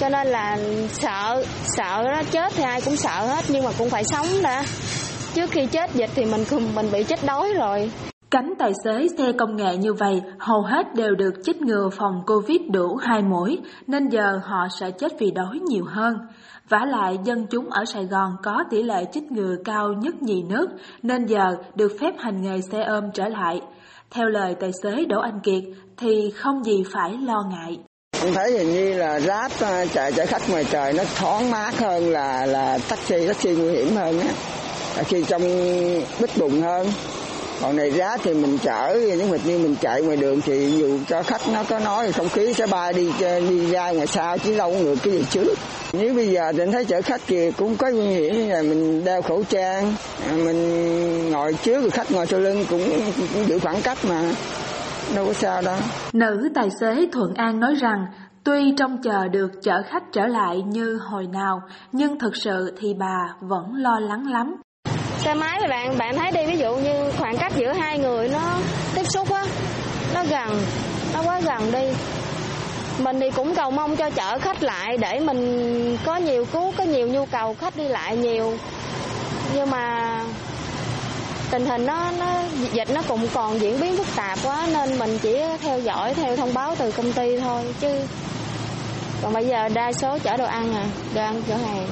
Cho 0.00 0.08
nên 0.08 0.26
là 0.26 0.58
sợ 0.92 1.44
sợ 1.76 2.02
nó 2.04 2.22
chết 2.30 2.52
thì 2.56 2.62
ai 2.62 2.80
cũng 2.80 2.96
sợ 2.96 3.26
hết 3.26 3.44
nhưng 3.48 3.64
mà 3.64 3.70
cũng 3.78 3.90
phải 3.90 4.04
sống 4.04 4.26
đã. 4.42 4.64
Trước 5.34 5.50
khi 5.50 5.66
chết 5.66 5.94
dịch 5.94 6.10
thì 6.14 6.24
mình 6.24 6.44
mình 6.74 6.92
bị 6.92 7.04
chết 7.04 7.24
đói 7.24 7.48
rồi. 7.54 7.90
Cánh 8.30 8.54
tài 8.58 8.72
xế 8.84 9.06
xe 9.18 9.32
công 9.38 9.56
nghệ 9.56 9.76
như 9.76 9.92
vậy 9.92 10.22
hầu 10.38 10.62
hết 10.62 10.94
đều 10.94 11.14
được 11.14 11.32
chích 11.44 11.62
ngừa 11.62 11.88
phòng 11.98 12.22
Covid 12.26 12.60
đủ 12.72 12.96
hai 12.96 13.22
mũi, 13.22 13.58
nên 13.86 14.08
giờ 14.08 14.40
họ 14.44 14.66
sẽ 14.80 14.90
chết 14.90 15.12
vì 15.18 15.30
đói 15.30 15.58
nhiều 15.68 15.84
hơn. 15.88 16.18
vả 16.68 16.84
lại, 16.88 17.18
dân 17.24 17.46
chúng 17.50 17.70
ở 17.70 17.84
Sài 17.84 18.04
Gòn 18.04 18.36
có 18.42 18.64
tỷ 18.70 18.82
lệ 18.82 19.04
chích 19.12 19.32
ngừa 19.32 19.56
cao 19.64 19.92
nhất 19.92 20.22
nhì 20.22 20.42
nước, 20.42 20.66
nên 21.02 21.26
giờ 21.26 21.56
được 21.74 21.92
phép 22.00 22.14
hành 22.18 22.42
nghề 22.42 22.60
xe 22.72 22.82
ôm 22.82 23.04
trở 23.14 23.28
lại. 23.28 23.60
Theo 24.10 24.28
lời 24.28 24.54
tài 24.60 24.70
xế 24.82 25.04
Đỗ 25.04 25.20
Anh 25.20 25.40
Kiệt, 25.42 25.62
thì 25.96 26.30
không 26.30 26.64
gì 26.64 26.84
phải 26.92 27.12
lo 27.22 27.42
ngại. 27.50 27.78
Em 28.22 28.34
thấy 28.34 28.58
hình 28.58 28.72
như 28.72 28.94
là 28.94 29.20
ráp 29.20 29.52
ờ, 29.60 29.86
chạy 29.86 30.12
chở 30.12 30.26
khách 30.26 30.50
ngoài 30.50 30.64
trời 30.70 30.92
nó 30.92 31.04
thoáng 31.16 31.50
mát 31.50 31.78
hơn 31.78 32.10
là 32.10 32.46
là 32.46 32.78
taxi 32.88 33.26
taxi 33.26 33.56
nguy 33.56 33.70
hiểm 33.70 33.96
hơn 33.96 34.20
á. 34.20 34.28
Khi 35.04 35.24
trong 35.28 35.42
bít 36.20 36.30
bùng 36.38 36.62
hơn 36.62 36.86
còn 37.62 37.76
này 37.76 37.92
giá 37.92 38.16
thì 38.16 38.34
mình 38.34 38.58
chở 38.62 39.00
những 39.18 39.30
việc 39.30 39.46
như 39.46 39.58
mình 39.58 39.76
chạy 39.80 40.02
ngoài 40.02 40.16
đường 40.16 40.40
thì 40.40 40.70
dù 40.78 40.98
cho 41.08 41.22
khách 41.22 41.40
nó 41.52 41.64
có 41.68 41.78
nói 41.78 42.12
không 42.12 42.28
khí 42.28 42.52
sẽ 42.52 42.66
bay 42.66 42.92
đi 42.92 43.12
đi 43.20 43.70
ra 43.70 43.90
ngoài 43.90 44.06
sau 44.06 44.38
chứ 44.38 44.56
đâu 44.56 44.72
có 44.72 44.78
ngược 44.78 44.96
cái 45.02 45.12
gì 45.12 45.24
trước 45.30 45.54
nếu 45.92 46.14
bây 46.14 46.28
giờ 46.28 46.52
định 46.52 46.72
thấy 46.72 46.84
chở 46.84 47.02
khách 47.02 47.20
thì 47.26 47.50
cũng 47.50 47.76
có 47.76 47.90
nguy 47.90 48.06
hiểm 48.06 48.34
như 48.34 48.48
là 48.48 48.62
mình 48.62 49.04
đeo 49.04 49.22
khẩu 49.22 49.44
trang 49.48 49.94
mình 50.36 51.30
ngồi 51.30 51.54
trước 51.62 51.80
rồi 51.80 51.90
khách 51.90 52.12
ngồi 52.12 52.26
sau 52.26 52.40
lưng 52.40 52.64
cũng, 52.70 52.90
cũng 53.34 53.48
giữ 53.48 53.58
khoảng 53.58 53.82
cách 53.82 53.98
mà 54.08 54.32
đâu 55.14 55.26
có 55.26 55.32
sao 55.32 55.62
đâu 55.62 55.78
nữ 56.12 56.48
tài 56.54 56.68
xế 56.80 57.06
thuận 57.12 57.34
an 57.34 57.60
nói 57.60 57.74
rằng 57.74 58.06
Tuy 58.46 58.74
trông 58.78 59.02
chờ 59.02 59.28
được 59.28 59.50
chở 59.62 59.82
khách 59.86 60.12
trở 60.12 60.26
lại 60.26 60.62
như 60.62 60.98
hồi 61.02 61.26
nào, 61.26 61.62
nhưng 61.92 62.18
thực 62.18 62.36
sự 62.36 62.76
thì 62.78 62.94
bà 62.94 63.34
vẫn 63.40 63.74
lo 63.74 64.00
lắng 64.00 64.30
lắm. 64.30 64.56
Xe 65.26 65.34
máy 65.34 65.58
thì 65.60 65.66
bạn 65.68 65.98
bạn 65.98 66.16
thấy 66.16 66.30
đi 66.30 66.46
ví 66.46 66.58
dụ 66.58 66.74
như 66.74 67.10
khoảng 67.18 67.36
cách 67.36 67.52
giữa 67.56 67.72
hai 67.72 67.98
người 67.98 68.28
nó 68.28 68.58
tiếp 68.94 69.02
xúc 69.04 69.32
á, 69.32 69.44
nó 70.14 70.24
gần, 70.24 70.62
nó 71.14 71.22
quá 71.22 71.40
gần 71.40 71.72
đi. 71.72 71.84
Mình 72.98 73.20
thì 73.20 73.30
cũng 73.30 73.54
cầu 73.54 73.70
mong 73.70 73.96
cho 73.96 74.10
chở 74.10 74.38
khách 74.38 74.62
lại 74.62 74.96
để 74.96 75.20
mình 75.20 75.98
có 76.04 76.16
nhiều 76.16 76.44
cứu, 76.52 76.72
có 76.76 76.84
nhiều 76.84 77.08
nhu 77.08 77.26
cầu 77.26 77.56
khách 77.60 77.76
đi 77.76 77.88
lại 77.88 78.16
nhiều. 78.16 78.58
Nhưng 79.54 79.70
mà 79.70 80.14
tình 81.50 81.66
hình 81.66 81.86
nó 81.86 82.10
nó 82.18 82.26
dịch 82.72 82.90
nó 82.90 83.02
cũng 83.08 83.28
còn 83.34 83.60
diễn 83.60 83.80
biến 83.80 83.96
phức 83.96 84.16
tạp 84.16 84.38
quá 84.42 84.66
nên 84.72 84.98
mình 84.98 85.18
chỉ 85.18 85.40
theo 85.62 85.80
dõi 85.80 86.14
theo 86.14 86.36
thông 86.36 86.54
báo 86.54 86.74
từ 86.78 86.90
công 86.90 87.12
ty 87.12 87.40
thôi 87.40 87.62
chứ 87.80 87.88
còn 89.22 89.32
bây 89.32 89.46
giờ 89.46 89.68
đa 89.68 89.92
số 89.92 90.18
chở 90.18 90.36
đồ 90.36 90.44
ăn 90.44 90.74
à 90.74 90.84
đồ 91.14 91.22
ăn 91.22 91.42
chở 91.48 91.54
hàng 91.56 91.86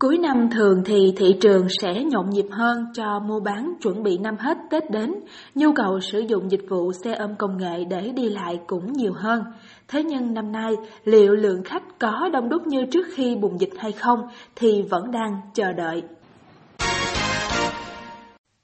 Cuối 0.00 0.18
năm 0.18 0.48
thường 0.50 0.82
thì 0.84 1.12
thị 1.16 1.26
trường 1.40 1.66
sẽ 1.82 2.04
nhộn 2.04 2.30
nhịp 2.30 2.46
hơn 2.50 2.86
cho 2.94 3.20
mua 3.20 3.40
bán 3.40 3.72
chuẩn 3.82 4.02
bị 4.02 4.18
năm 4.18 4.36
hết 4.38 4.56
Tết 4.70 4.90
đến, 4.90 5.14
nhu 5.54 5.72
cầu 5.72 6.00
sử 6.00 6.18
dụng 6.18 6.50
dịch 6.50 6.64
vụ 6.68 6.92
xe 6.92 7.14
ôm 7.14 7.36
công 7.38 7.56
nghệ 7.56 7.84
để 7.90 8.12
đi 8.16 8.28
lại 8.28 8.60
cũng 8.66 8.92
nhiều 8.92 9.12
hơn. 9.16 9.42
Thế 9.88 10.02
nhưng 10.02 10.34
năm 10.34 10.52
nay, 10.52 10.72
liệu 11.04 11.34
lượng 11.34 11.62
khách 11.64 11.82
có 11.98 12.28
đông 12.32 12.48
đúc 12.48 12.66
như 12.66 12.84
trước 12.90 13.06
khi 13.14 13.36
bùng 13.36 13.60
dịch 13.60 13.72
hay 13.78 13.92
không 13.92 14.18
thì 14.56 14.82
vẫn 14.90 15.10
đang 15.10 15.40
chờ 15.54 15.72
đợi. 15.72 16.02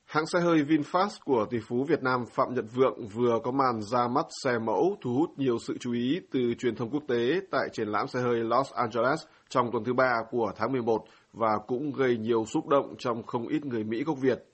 Hãng 0.07 0.27
xe 0.27 0.41
hơi 0.41 0.59
VinFast 0.59 1.19
của 1.25 1.47
tỷ 1.51 1.59
phú 1.69 1.85
Việt 1.89 2.03
Nam 2.03 2.25
Phạm 2.35 2.55
Nhật 2.55 2.65
Vượng 2.75 3.07
vừa 3.15 3.39
có 3.45 3.51
màn 3.51 3.83
ra 3.83 4.09
mắt 4.09 4.27
xe 4.45 4.59
mẫu 4.59 4.97
thu 5.03 5.11
hút 5.15 5.31
nhiều 5.37 5.57
sự 5.67 5.77
chú 5.81 5.93
ý 5.93 6.21
từ 6.33 6.41
truyền 6.59 6.77
thông 6.77 6.91
quốc 6.91 7.03
tế 7.09 7.41
tại 7.51 7.69
triển 7.73 7.89
lãm 7.89 8.07
xe 8.07 8.21
hơi 8.21 8.37
Los 8.37 8.73
Angeles 8.73 9.21
trong 9.49 9.71
tuần 9.73 9.85
thứ 9.85 9.93
ba 9.93 10.12
của 10.31 10.53
tháng 10.57 10.73
11 10.73 11.05
và 11.33 11.59
cũng 11.67 11.93
gây 11.93 12.17
nhiều 12.17 12.45
xúc 12.47 12.69
động 12.69 12.95
trong 12.99 13.23
không 13.23 13.49
ít 13.49 13.65
người 13.65 13.85
Mỹ 13.85 14.05
gốc 14.05 14.19
Việt. 14.21 14.45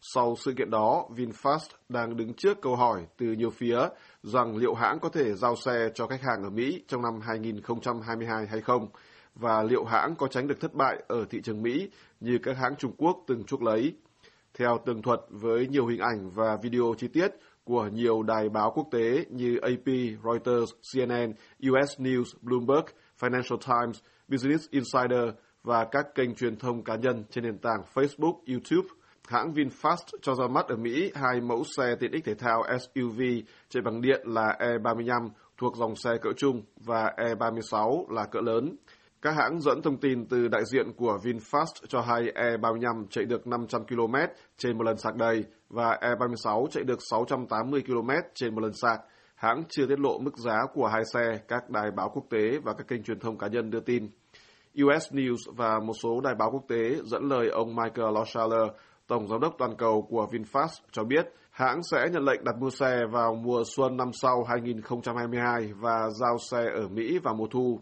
Sau 0.00 0.34
sự 0.38 0.52
kiện 0.52 0.70
đó, 0.70 1.08
VinFast 1.16 1.68
đang 1.88 2.16
đứng 2.16 2.34
trước 2.34 2.60
câu 2.62 2.76
hỏi 2.76 3.06
từ 3.16 3.26
nhiều 3.26 3.50
phía 3.50 3.78
rằng 4.22 4.56
liệu 4.56 4.74
hãng 4.74 4.98
có 5.00 5.08
thể 5.08 5.34
giao 5.34 5.56
xe 5.56 5.90
cho 5.94 6.06
khách 6.06 6.22
hàng 6.22 6.42
ở 6.42 6.50
Mỹ 6.50 6.84
trong 6.88 7.02
năm 7.02 7.20
2022 7.20 8.46
hay 8.46 8.60
không, 8.60 8.88
và 9.34 9.62
liệu 9.62 9.84
hãng 9.84 10.14
có 10.16 10.26
tránh 10.26 10.48
được 10.48 10.60
thất 10.60 10.74
bại 10.74 11.02
ở 11.08 11.24
thị 11.30 11.40
trường 11.44 11.62
Mỹ 11.62 11.90
như 12.20 12.38
các 12.42 12.56
hãng 12.56 12.76
Trung 12.76 12.92
Quốc 12.98 13.16
từng 13.26 13.44
chuốc 13.44 13.62
lấy 13.62 13.94
theo 14.58 14.78
tường 14.86 15.02
thuật 15.02 15.20
với 15.30 15.66
nhiều 15.66 15.86
hình 15.86 16.00
ảnh 16.00 16.30
và 16.30 16.56
video 16.62 16.94
chi 16.98 17.08
tiết 17.08 17.28
của 17.64 17.88
nhiều 17.92 18.22
đài 18.22 18.48
báo 18.48 18.72
quốc 18.74 18.88
tế 18.90 19.24
như 19.30 19.58
AP, 19.62 19.86
Reuters, 20.24 20.72
CNN, 20.92 21.32
US 21.70 22.00
News, 22.00 22.24
Bloomberg, 22.42 22.84
Financial 23.20 23.58
Times, 23.58 24.00
Business 24.28 24.70
Insider 24.70 25.34
và 25.66 25.84
các 25.84 26.14
kênh 26.14 26.34
truyền 26.34 26.56
thông 26.56 26.84
cá 26.84 26.96
nhân 26.96 27.24
trên 27.30 27.44
nền 27.44 27.58
tảng 27.58 27.82
Facebook, 27.94 28.34
YouTube. 28.48 28.88
Hãng 29.28 29.52
VinFast 29.52 29.96
cho 30.22 30.34
ra 30.34 30.46
mắt 30.46 30.68
ở 30.68 30.76
Mỹ 30.76 31.12
hai 31.14 31.40
mẫu 31.40 31.62
xe 31.76 31.94
tiện 32.00 32.12
ích 32.12 32.24
thể 32.24 32.34
thao 32.34 32.62
SUV 32.78 33.20
chạy 33.68 33.82
bằng 33.82 34.00
điện 34.00 34.20
là 34.24 34.56
E35 34.58 35.28
thuộc 35.58 35.76
dòng 35.76 35.96
xe 35.96 36.10
cỡ 36.22 36.28
trung 36.36 36.62
và 36.76 37.12
E36 37.16 38.10
là 38.10 38.24
cỡ 38.24 38.40
lớn. 38.40 38.76
Các 39.22 39.34
hãng 39.36 39.60
dẫn 39.60 39.82
thông 39.82 40.00
tin 40.00 40.26
từ 40.28 40.48
đại 40.48 40.62
diện 40.64 40.92
của 40.96 41.18
VinFast 41.22 41.86
cho 41.88 42.00
hay 42.00 42.22
E35 42.22 43.06
chạy 43.10 43.24
được 43.24 43.46
500 43.46 43.86
km 43.86 44.14
trên 44.58 44.78
một 44.78 44.84
lần 44.84 44.96
sạc 44.96 45.16
đầy 45.16 45.44
và 45.68 45.98
E36 46.00 46.66
chạy 46.66 46.84
được 46.84 46.98
680 47.10 47.82
km 47.86 48.10
trên 48.34 48.54
một 48.54 48.60
lần 48.60 48.72
sạc. 48.72 49.00
Hãng 49.34 49.62
chưa 49.68 49.86
tiết 49.86 50.00
lộ 50.00 50.18
mức 50.18 50.38
giá 50.38 50.66
của 50.74 50.86
hai 50.86 51.02
xe, 51.14 51.38
các 51.48 51.70
đài 51.70 51.90
báo 51.96 52.10
quốc 52.14 52.24
tế 52.30 52.58
và 52.64 52.72
các 52.72 52.88
kênh 52.88 53.02
truyền 53.02 53.20
thông 53.20 53.38
cá 53.38 53.46
nhân 53.46 53.70
đưa 53.70 53.80
tin. 53.80 54.08
US 54.84 55.12
News 55.12 55.52
và 55.56 55.80
một 55.80 55.92
số 56.02 56.20
đài 56.20 56.34
báo 56.34 56.50
quốc 56.50 56.64
tế 56.68 56.96
dẫn 57.04 57.28
lời 57.28 57.48
ông 57.48 57.76
Michael 57.76 58.14
Loscheller, 58.14 58.70
Tổng 59.06 59.28
Giám 59.28 59.40
đốc 59.40 59.54
toàn 59.58 59.76
cầu 59.76 60.06
của 60.10 60.26
VinFast 60.30 60.80
cho 60.92 61.04
biết 61.04 61.26
hãng 61.50 61.82
sẽ 61.82 62.08
nhận 62.12 62.24
lệnh 62.24 62.44
đặt 62.44 62.56
mua 62.60 62.70
xe 62.70 62.96
vào 63.12 63.34
mùa 63.34 63.62
xuân 63.76 63.96
năm 63.96 64.10
sau 64.12 64.44
2022 64.44 65.72
và 65.80 66.10
giao 66.20 66.38
xe 66.50 66.64
ở 66.74 66.88
Mỹ 66.88 67.18
vào 67.18 67.34
mùa 67.34 67.46
thu. 67.50 67.80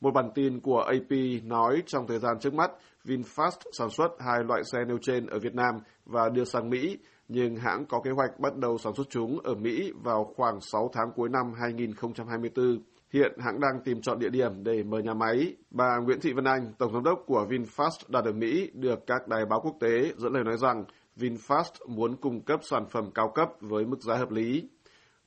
Một 0.00 0.10
bản 0.14 0.30
tin 0.34 0.60
của 0.60 0.80
AP 0.80 1.18
nói 1.44 1.82
trong 1.86 2.06
thời 2.06 2.18
gian 2.18 2.38
trước 2.40 2.54
mắt, 2.54 2.70
VinFast 3.04 3.58
sản 3.72 3.90
xuất 3.90 4.08
hai 4.18 4.44
loại 4.44 4.62
xe 4.72 4.78
nêu 4.88 4.98
trên 5.02 5.26
ở 5.26 5.38
Việt 5.38 5.54
Nam 5.54 5.74
và 6.06 6.28
đưa 6.28 6.44
sang 6.44 6.70
Mỹ, 6.70 6.98
nhưng 7.28 7.56
hãng 7.56 7.86
có 7.86 8.00
kế 8.04 8.10
hoạch 8.10 8.40
bắt 8.40 8.56
đầu 8.56 8.78
sản 8.78 8.94
xuất 8.94 9.06
chúng 9.10 9.38
ở 9.40 9.54
Mỹ 9.54 9.92
vào 10.02 10.32
khoảng 10.36 10.60
6 10.60 10.90
tháng 10.92 11.12
cuối 11.16 11.28
năm 11.28 11.52
2024. 11.60 12.78
Hiện 13.12 13.32
hãng 13.38 13.60
đang 13.60 13.80
tìm 13.84 14.00
chọn 14.00 14.18
địa 14.18 14.30
điểm 14.30 14.64
để 14.64 14.82
mở 14.82 14.98
nhà 14.98 15.14
máy. 15.14 15.56
Bà 15.70 15.98
Nguyễn 16.04 16.20
Thị 16.20 16.32
Vân 16.32 16.44
Anh, 16.44 16.72
Tổng 16.78 16.92
giám 16.92 17.02
đốc 17.02 17.22
của 17.26 17.46
VinFast 17.50 17.98
đặt 18.08 18.24
ở 18.24 18.32
Mỹ, 18.32 18.70
được 18.74 18.98
các 19.06 19.28
đài 19.28 19.46
báo 19.46 19.60
quốc 19.60 19.76
tế 19.80 20.12
dẫn 20.16 20.32
lời 20.32 20.44
nói 20.44 20.56
rằng 20.56 20.84
VinFast 21.16 21.88
muốn 21.88 22.16
cung 22.16 22.40
cấp 22.40 22.60
sản 22.62 22.84
phẩm 22.90 23.10
cao 23.14 23.32
cấp 23.34 23.48
với 23.60 23.84
mức 23.84 24.02
giá 24.02 24.14
hợp 24.16 24.30
lý. 24.30 24.68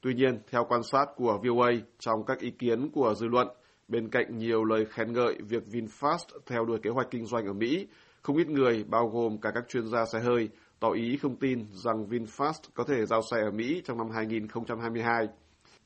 Tuy 0.01 0.13
nhiên, 0.13 0.39
theo 0.51 0.65
quan 0.69 0.83
sát 0.83 1.05
của 1.15 1.39
VOA 1.43 1.71
trong 1.99 2.25
các 2.25 2.39
ý 2.39 2.51
kiến 2.51 2.89
của 2.93 3.13
dư 3.15 3.27
luận, 3.27 3.47
Bên 3.87 4.09
cạnh 4.09 4.37
nhiều 4.37 4.63
lời 4.63 4.85
khen 4.85 5.13
ngợi 5.13 5.37
việc 5.49 5.63
VinFast 5.71 6.39
theo 6.45 6.65
đuổi 6.65 6.79
kế 6.83 6.89
hoạch 6.89 7.07
kinh 7.11 7.25
doanh 7.25 7.45
ở 7.45 7.53
Mỹ, 7.53 7.87
không 8.21 8.37
ít 8.37 8.49
người, 8.49 8.83
bao 8.83 9.07
gồm 9.07 9.37
cả 9.41 9.51
các 9.55 9.63
chuyên 9.67 9.87
gia 9.87 10.05
xe 10.05 10.19
hơi, 10.19 10.49
tỏ 10.79 10.91
ý 10.91 11.17
không 11.17 11.35
tin 11.35 11.65
rằng 11.71 12.05
VinFast 12.09 12.69
có 12.73 12.83
thể 12.83 13.05
giao 13.05 13.21
xe 13.31 13.37
ở 13.41 13.51
Mỹ 13.51 13.81
trong 13.85 13.97
năm 13.97 14.09
2022. 14.09 15.27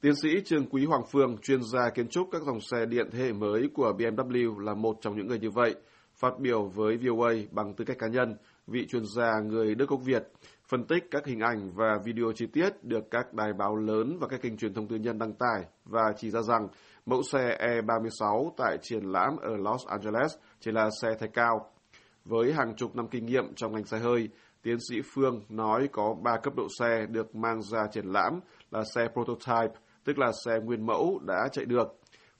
Tiến 0.01 0.15
sĩ 0.15 0.29
Trương 0.45 0.65
Quý 0.69 0.85
Hoàng 0.85 1.03
Phương, 1.11 1.37
chuyên 1.37 1.59
gia 1.73 1.89
kiến 1.89 2.07
trúc 2.07 2.27
các 2.31 2.41
dòng 2.41 2.59
xe 2.61 2.85
điện 2.85 3.09
thế 3.11 3.19
hệ 3.19 3.33
mới 3.33 3.69
của 3.73 3.93
BMW 3.97 4.59
là 4.59 4.73
một 4.73 4.97
trong 5.01 5.17
những 5.17 5.27
người 5.27 5.39
như 5.39 5.49
vậy, 5.49 5.75
phát 6.15 6.39
biểu 6.39 6.67
với 6.67 6.97
VOA 6.97 7.33
bằng 7.51 7.73
tư 7.73 7.85
cách 7.85 7.97
cá 7.99 8.07
nhân, 8.07 8.35
vị 8.67 8.87
chuyên 8.87 9.03
gia 9.15 9.39
người 9.39 9.75
Đức 9.75 9.89
gốc 9.89 9.99
Việt, 10.05 10.23
phân 10.67 10.83
tích 10.83 11.03
các 11.11 11.25
hình 11.25 11.39
ảnh 11.39 11.71
và 11.75 11.99
video 12.05 12.31
chi 12.35 12.45
tiết 12.53 12.83
được 12.83 13.03
các 13.11 13.33
đài 13.33 13.53
báo 13.53 13.75
lớn 13.75 14.17
và 14.21 14.27
các 14.27 14.41
kênh 14.41 14.57
truyền 14.57 14.73
thông 14.73 14.87
tư 14.87 14.95
nhân 14.95 15.19
đăng 15.19 15.33
tải 15.33 15.63
và 15.85 16.13
chỉ 16.17 16.31
ra 16.31 16.41
rằng 16.41 16.67
Mẫu 17.05 17.21
xe 17.23 17.57
E36 17.59 18.51
tại 18.57 18.77
triển 18.81 19.03
lãm 19.03 19.37
ở 19.37 19.57
Los 19.57 19.87
Angeles 19.87 20.33
chỉ 20.59 20.71
là 20.71 20.89
xe 21.01 21.09
thay 21.19 21.29
cao. 21.33 21.71
Với 22.25 22.53
hàng 22.53 22.75
chục 22.75 22.95
năm 22.95 23.07
kinh 23.07 23.25
nghiệm 23.25 23.53
trong 23.55 23.73
ngành 23.73 23.85
xe 23.85 23.99
hơi, 23.99 24.29
tiến 24.63 24.77
sĩ 24.89 24.95
Phương 25.13 25.41
nói 25.49 25.89
có 25.91 26.15
3 26.23 26.37
cấp 26.43 26.53
độ 26.55 26.67
xe 26.79 27.05
được 27.09 27.35
mang 27.35 27.61
ra 27.61 27.87
triển 27.91 28.05
lãm 28.05 28.39
là 28.71 28.83
xe 28.95 29.07
prototype, 29.13 29.79
tức 30.07 30.17
là 30.19 30.31
xe 30.45 30.51
nguyên 30.63 30.85
mẫu 30.85 31.19
đã 31.27 31.47
chạy 31.51 31.65
được. 31.65 31.87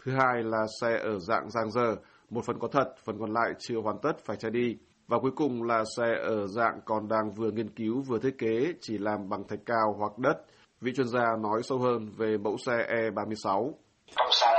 Thứ 0.03 0.12
hai 0.12 0.43
là 0.43 0.65
xe 0.81 1.00
ở 1.03 1.19
dạng 1.19 1.50
giang 1.50 1.71
dở, 1.71 1.95
một 2.29 2.45
phần 2.45 2.59
có 2.59 2.67
thật, 2.67 2.93
phần 3.03 3.19
còn 3.19 3.33
lại 3.33 3.53
chưa 3.59 3.81
hoàn 3.83 3.97
tất 4.01 4.25
phải 4.25 4.38
chạy 4.38 4.51
đi. 4.51 4.77
Và 5.07 5.19
cuối 5.19 5.31
cùng 5.36 5.63
là 5.63 5.83
xe 5.97 6.15
ở 6.24 6.47
dạng 6.47 6.79
còn 6.86 7.07
đang 7.07 7.31
vừa 7.31 7.51
nghiên 7.51 7.69
cứu 7.69 8.01
vừa 8.01 8.19
thiết 8.19 8.38
kế 8.38 8.74
chỉ 8.81 8.97
làm 8.97 9.29
bằng 9.29 9.47
thạch 9.47 9.59
cao 9.65 9.95
hoặc 9.97 10.17
đất. 10.17 10.45
Vị 10.81 10.93
chuyên 10.95 11.07
gia 11.07 11.25
nói 11.43 11.63
sâu 11.63 11.79
hơn 11.79 12.09
về 12.17 12.38
mẫu 12.38 12.57
xe 12.57 12.74
E36 12.89 13.71
trong 14.15 14.29
xe 14.31 14.56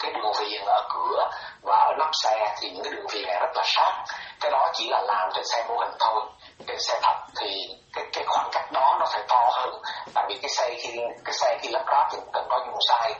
cái 0.00 0.12
đường 0.12 0.32
viền 0.40 0.62
ở 0.66 0.88
cửa 0.94 1.30
và 1.62 1.76
ở 1.76 1.92
nắp 1.98 2.10
xe 2.22 2.54
thì 2.60 2.70
những 2.70 2.84
cái 2.84 2.92
đường 2.92 3.06
viền 3.12 3.26
này 3.26 3.36
rất 3.40 3.52
là 3.54 3.62
sát 3.66 4.04
cái 4.40 4.50
đó 4.50 4.70
chỉ 4.74 4.88
là 4.90 5.02
làm 5.06 5.28
trên 5.34 5.44
xe 5.44 5.64
mô 5.68 5.76
hình 5.78 5.94
thôi 6.00 6.22
trên 6.66 6.78
xe 6.88 7.00
thật 7.02 7.16
thì 7.40 7.50
cái 7.92 8.04
cái 8.12 8.24
khoảng 8.26 8.48
cách 8.52 8.72
đó 8.72 8.96
nó 9.00 9.06
phải 9.12 9.22
to 9.28 9.50
hơn 9.52 9.82
tại 10.14 10.24
vì 10.28 10.38
cái 10.42 10.48
xe 10.48 10.74
khi 10.82 10.98
cái 11.24 11.32
xe 11.32 11.58
khi 11.62 11.68
lắp 11.72 11.84
ráp 11.86 12.06
thì 12.12 12.18
cần 12.32 12.44
có 12.48 12.60
dùng 12.66 12.78
sai 12.88 13.14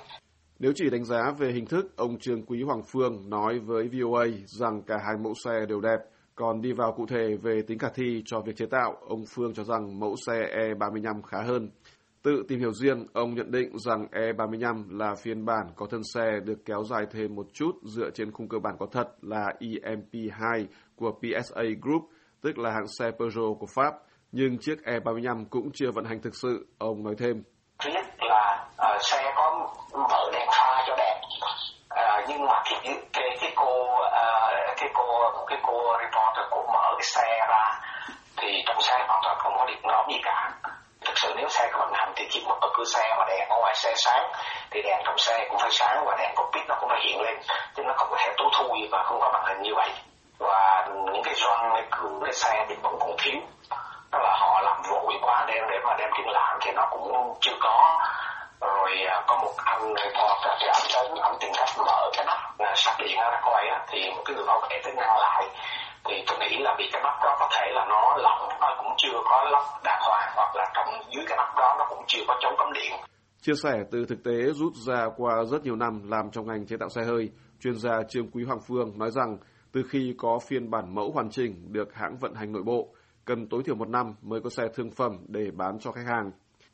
nếu 0.62 0.72
chỉ 0.74 0.90
đánh 0.90 1.04
giá 1.04 1.32
về 1.38 1.52
hình 1.52 1.66
thức, 1.66 1.96
ông 1.96 2.18
Trương 2.18 2.42
Quý 2.46 2.62
Hoàng 2.62 2.82
Phương 2.92 3.30
nói 3.30 3.58
với 3.58 3.88
VOA 3.88 4.24
rằng 4.46 4.82
cả 4.86 4.96
hai 5.06 5.16
mẫu 5.24 5.34
xe 5.44 5.66
đều 5.68 5.80
đẹp. 5.80 5.98
Còn 6.34 6.60
đi 6.60 6.72
vào 6.72 6.92
cụ 6.92 7.06
thể 7.06 7.36
về 7.42 7.62
tính 7.66 7.78
khả 7.78 7.88
thi 7.94 8.22
cho 8.26 8.40
việc 8.40 8.56
chế 8.56 8.66
tạo, 8.70 8.96
ông 9.08 9.24
Phương 9.34 9.54
cho 9.54 9.64
rằng 9.64 10.00
mẫu 10.00 10.14
xe 10.26 10.32
E35 10.32 11.22
khá 11.22 11.38
hơn. 11.42 11.70
Tự 12.22 12.44
tìm 12.48 12.58
hiểu 12.58 12.72
riêng, 12.72 13.06
ông 13.12 13.34
nhận 13.34 13.50
định 13.50 13.78
rằng 13.78 14.06
E35 14.12 14.98
là 14.98 15.14
phiên 15.22 15.44
bản 15.44 15.66
có 15.76 15.86
thân 15.90 16.00
xe 16.14 16.40
được 16.44 16.58
kéo 16.64 16.84
dài 16.84 17.06
thêm 17.12 17.34
một 17.34 17.46
chút 17.52 17.72
dựa 17.82 18.10
trên 18.14 18.32
khung 18.32 18.48
cơ 18.48 18.58
bản 18.58 18.74
có 18.78 18.86
thật 18.92 19.08
là 19.22 19.52
EMP2 19.60 20.66
của 20.96 21.12
PSA 21.12 21.62
Group, 21.82 22.02
tức 22.42 22.58
là 22.58 22.70
hãng 22.70 22.86
xe 22.98 23.10
Peugeot 23.18 23.56
của 23.60 23.66
Pháp. 23.74 23.94
Nhưng 24.32 24.58
chiếc 24.58 24.78
E35 24.84 25.44
cũng 25.50 25.70
chưa 25.74 25.90
vận 25.94 26.04
hành 26.04 26.20
thực 26.22 26.34
sự, 26.34 26.66
ông 26.78 27.02
nói 27.02 27.14
thêm. 27.18 27.42
Thứ 27.84 27.90
nhất 27.94 28.06
là 28.18 28.68
uh, 28.72 29.00
xe 29.02 29.32
có 29.36 29.68
mở 29.92 30.30
đèn 30.32 30.48
pha 30.48 30.84
cho 30.86 30.96
đẹp, 30.96 31.20
uh, 31.94 32.28
nhưng 32.28 32.46
mà 32.46 32.54
cái, 32.64 32.80
cái, 33.12 33.36
cái 33.40 33.52
cô 33.56 33.84
uh, 33.94 34.76
cái 34.76 34.90
cô 34.94 35.04
cái 35.46 35.58
cô 35.62 35.78
reporter 36.00 36.46
cũng 36.50 36.66
mở 36.72 36.94
cái 36.98 37.06
xe 37.14 37.46
ra 37.48 37.80
thì 38.36 38.48
trong 38.66 38.80
xe 38.80 39.04
hoàn 39.08 39.20
toàn 39.24 39.36
không 39.38 39.52
có 39.58 39.66
điện 39.66 39.78
ngõ 39.82 40.06
gì 40.10 40.18
cả 40.22 40.59
sự 41.22 41.34
nếu 41.36 41.48
xe 41.48 41.68
có 41.72 41.78
vận 41.78 41.92
hành 41.94 42.12
thì 42.16 42.26
chỉ 42.30 42.44
một 42.46 42.56
ở 42.60 42.68
cửa 42.74 42.84
xe 42.84 43.14
mà 43.18 43.24
đèn 43.28 43.48
ở 43.48 43.56
ngoài 43.60 43.74
xe 43.74 43.92
sáng, 43.96 44.32
thì 44.70 44.82
đèn 44.82 45.00
trong 45.04 45.18
xe 45.18 45.46
cũng 45.48 45.58
phải 45.58 45.70
sáng 45.72 46.04
và 46.06 46.16
đèn 46.18 46.30
cockpit 46.34 46.62
nó 46.68 46.76
cũng 46.80 46.88
phải 46.88 47.00
hiện 47.04 47.20
lên, 47.20 47.36
chứ 47.76 47.82
nó 47.82 47.94
không 47.96 48.08
có 48.10 48.16
thể 48.20 48.32
tối 48.36 48.48
thui 48.52 48.88
và 48.92 49.02
không 49.02 49.20
có 49.20 49.30
màn 49.32 49.44
hình 49.46 49.62
như 49.62 49.74
vậy. 49.74 49.90
Và 50.38 50.86
những 51.12 51.22
cái 51.24 51.34
doanh 51.34 51.70
cái 51.74 51.84
cửa 51.90 52.20
cái 52.24 52.32
xe 52.32 52.66
thì 52.68 52.74
vẫn 52.82 52.96
còn 53.00 53.16
thiếu. 53.18 53.40
Tức 54.12 54.18
là 54.22 54.36
họ 54.40 54.60
làm 54.64 54.82
vội 54.90 55.14
quá 55.22 55.44
để 55.48 55.54
để 55.70 55.76
mà 55.84 55.94
đem 55.98 56.10
triển 56.16 56.28
lãm 56.28 56.58
thì 56.60 56.70
nó 56.74 56.86
cũng 56.90 57.34
chưa 57.40 57.56
có. 57.60 57.98
Rồi 58.60 58.90
à, 59.10 59.22
có 59.26 59.36
một 59.36 59.52
anh 59.64 59.94
reporter 59.96 60.52
thì 60.60 60.66
anh 60.66 60.82
đến 60.92 61.22
ông 61.22 61.36
tìm 61.40 61.50
cách 61.56 61.68
mở 61.86 62.10
cái 62.12 62.24
nắp 62.26 62.38
à, 62.58 62.72
sạc 62.76 62.94
điện 62.98 63.18
ra 63.18 63.40
coi 63.42 63.64
thì 63.88 64.10
một 64.10 64.22
cái 64.24 64.36
người 64.36 64.46
bảo 64.46 64.60
vệ 64.60 64.80
tới 64.84 64.92
ngăn 64.96 65.16
lại 65.18 65.44
thì 66.10 66.16
tôi 66.26 66.38
nghĩ 66.38 66.56
là 66.58 66.76
vì 66.78 66.84
cái 66.92 67.02
nắp 67.04 67.14
đó 67.24 67.36
có 67.40 67.48
thể 67.52 67.66
là 67.72 67.86
nó 67.88 68.16
lỏng 68.16 68.48
nó 68.60 68.76
cũng 68.78 68.92
chưa 68.96 69.18
có 69.24 69.44
lắp 69.52 69.64
đàng 69.84 70.00
hoàng 70.08 70.32
hoặc 70.36 70.56
là 70.56 70.72
trong 70.74 70.88
dưới 71.14 71.24
cái 71.28 71.36
nắp 71.36 71.56
đó 71.56 71.74
nó 71.78 71.86
cũng 71.88 72.04
chưa 72.06 72.22
có 72.28 72.38
chống 72.42 72.54
cấm 72.58 72.72
điện 72.72 72.92
Chia 73.42 73.54
sẻ 73.62 73.84
từ 73.90 74.04
thực 74.08 74.24
tế 74.24 74.52
rút 74.52 74.72
ra 74.74 75.08
qua 75.16 75.44
rất 75.50 75.64
nhiều 75.64 75.76
năm 75.76 76.10
làm 76.10 76.30
trong 76.30 76.46
ngành 76.46 76.66
chế 76.66 76.76
tạo 76.76 76.88
xe 76.88 77.02
hơi, 77.04 77.30
chuyên 77.60 77.78
gia 77.78 78.02
Trương 78.08 78.30
Quý 78.30 78.44
Hoàng 78.44 78.60
Phương 78.68 78.98
nói 78.98 79.10
rằng 79.10 79.38
từ 79.72 79.82
khi 79.90 80.14
có 80.18 80.38
phiên 80.48 80.70
bản 80.70 80.94
mẫu 80.94 81.10
hoàn 81.12 81.30
chỉnh 81.30 81.72
được 81.72 81.94
hãng 81.94 82.16
vận 82.20 82.34
hành 82.34 82.52
nội 82.52 82.62
bộ, 82.62 82.88
cần 83.24 83.48
tối 83.48 83.62
thiểu 83.66 83.74
một 83.74 83.88
năm 83.88 84.14
mới 84.22 84.40
có 84.40 84.50
xe 84.50 84.64
thương 84.74 84.90
phẩm 84.90 85.12
để 85.28 85.50
bán 85.56 85.78
cho 85.78 85.92
khách 85.92 86.06
hàng. 86.06 86.30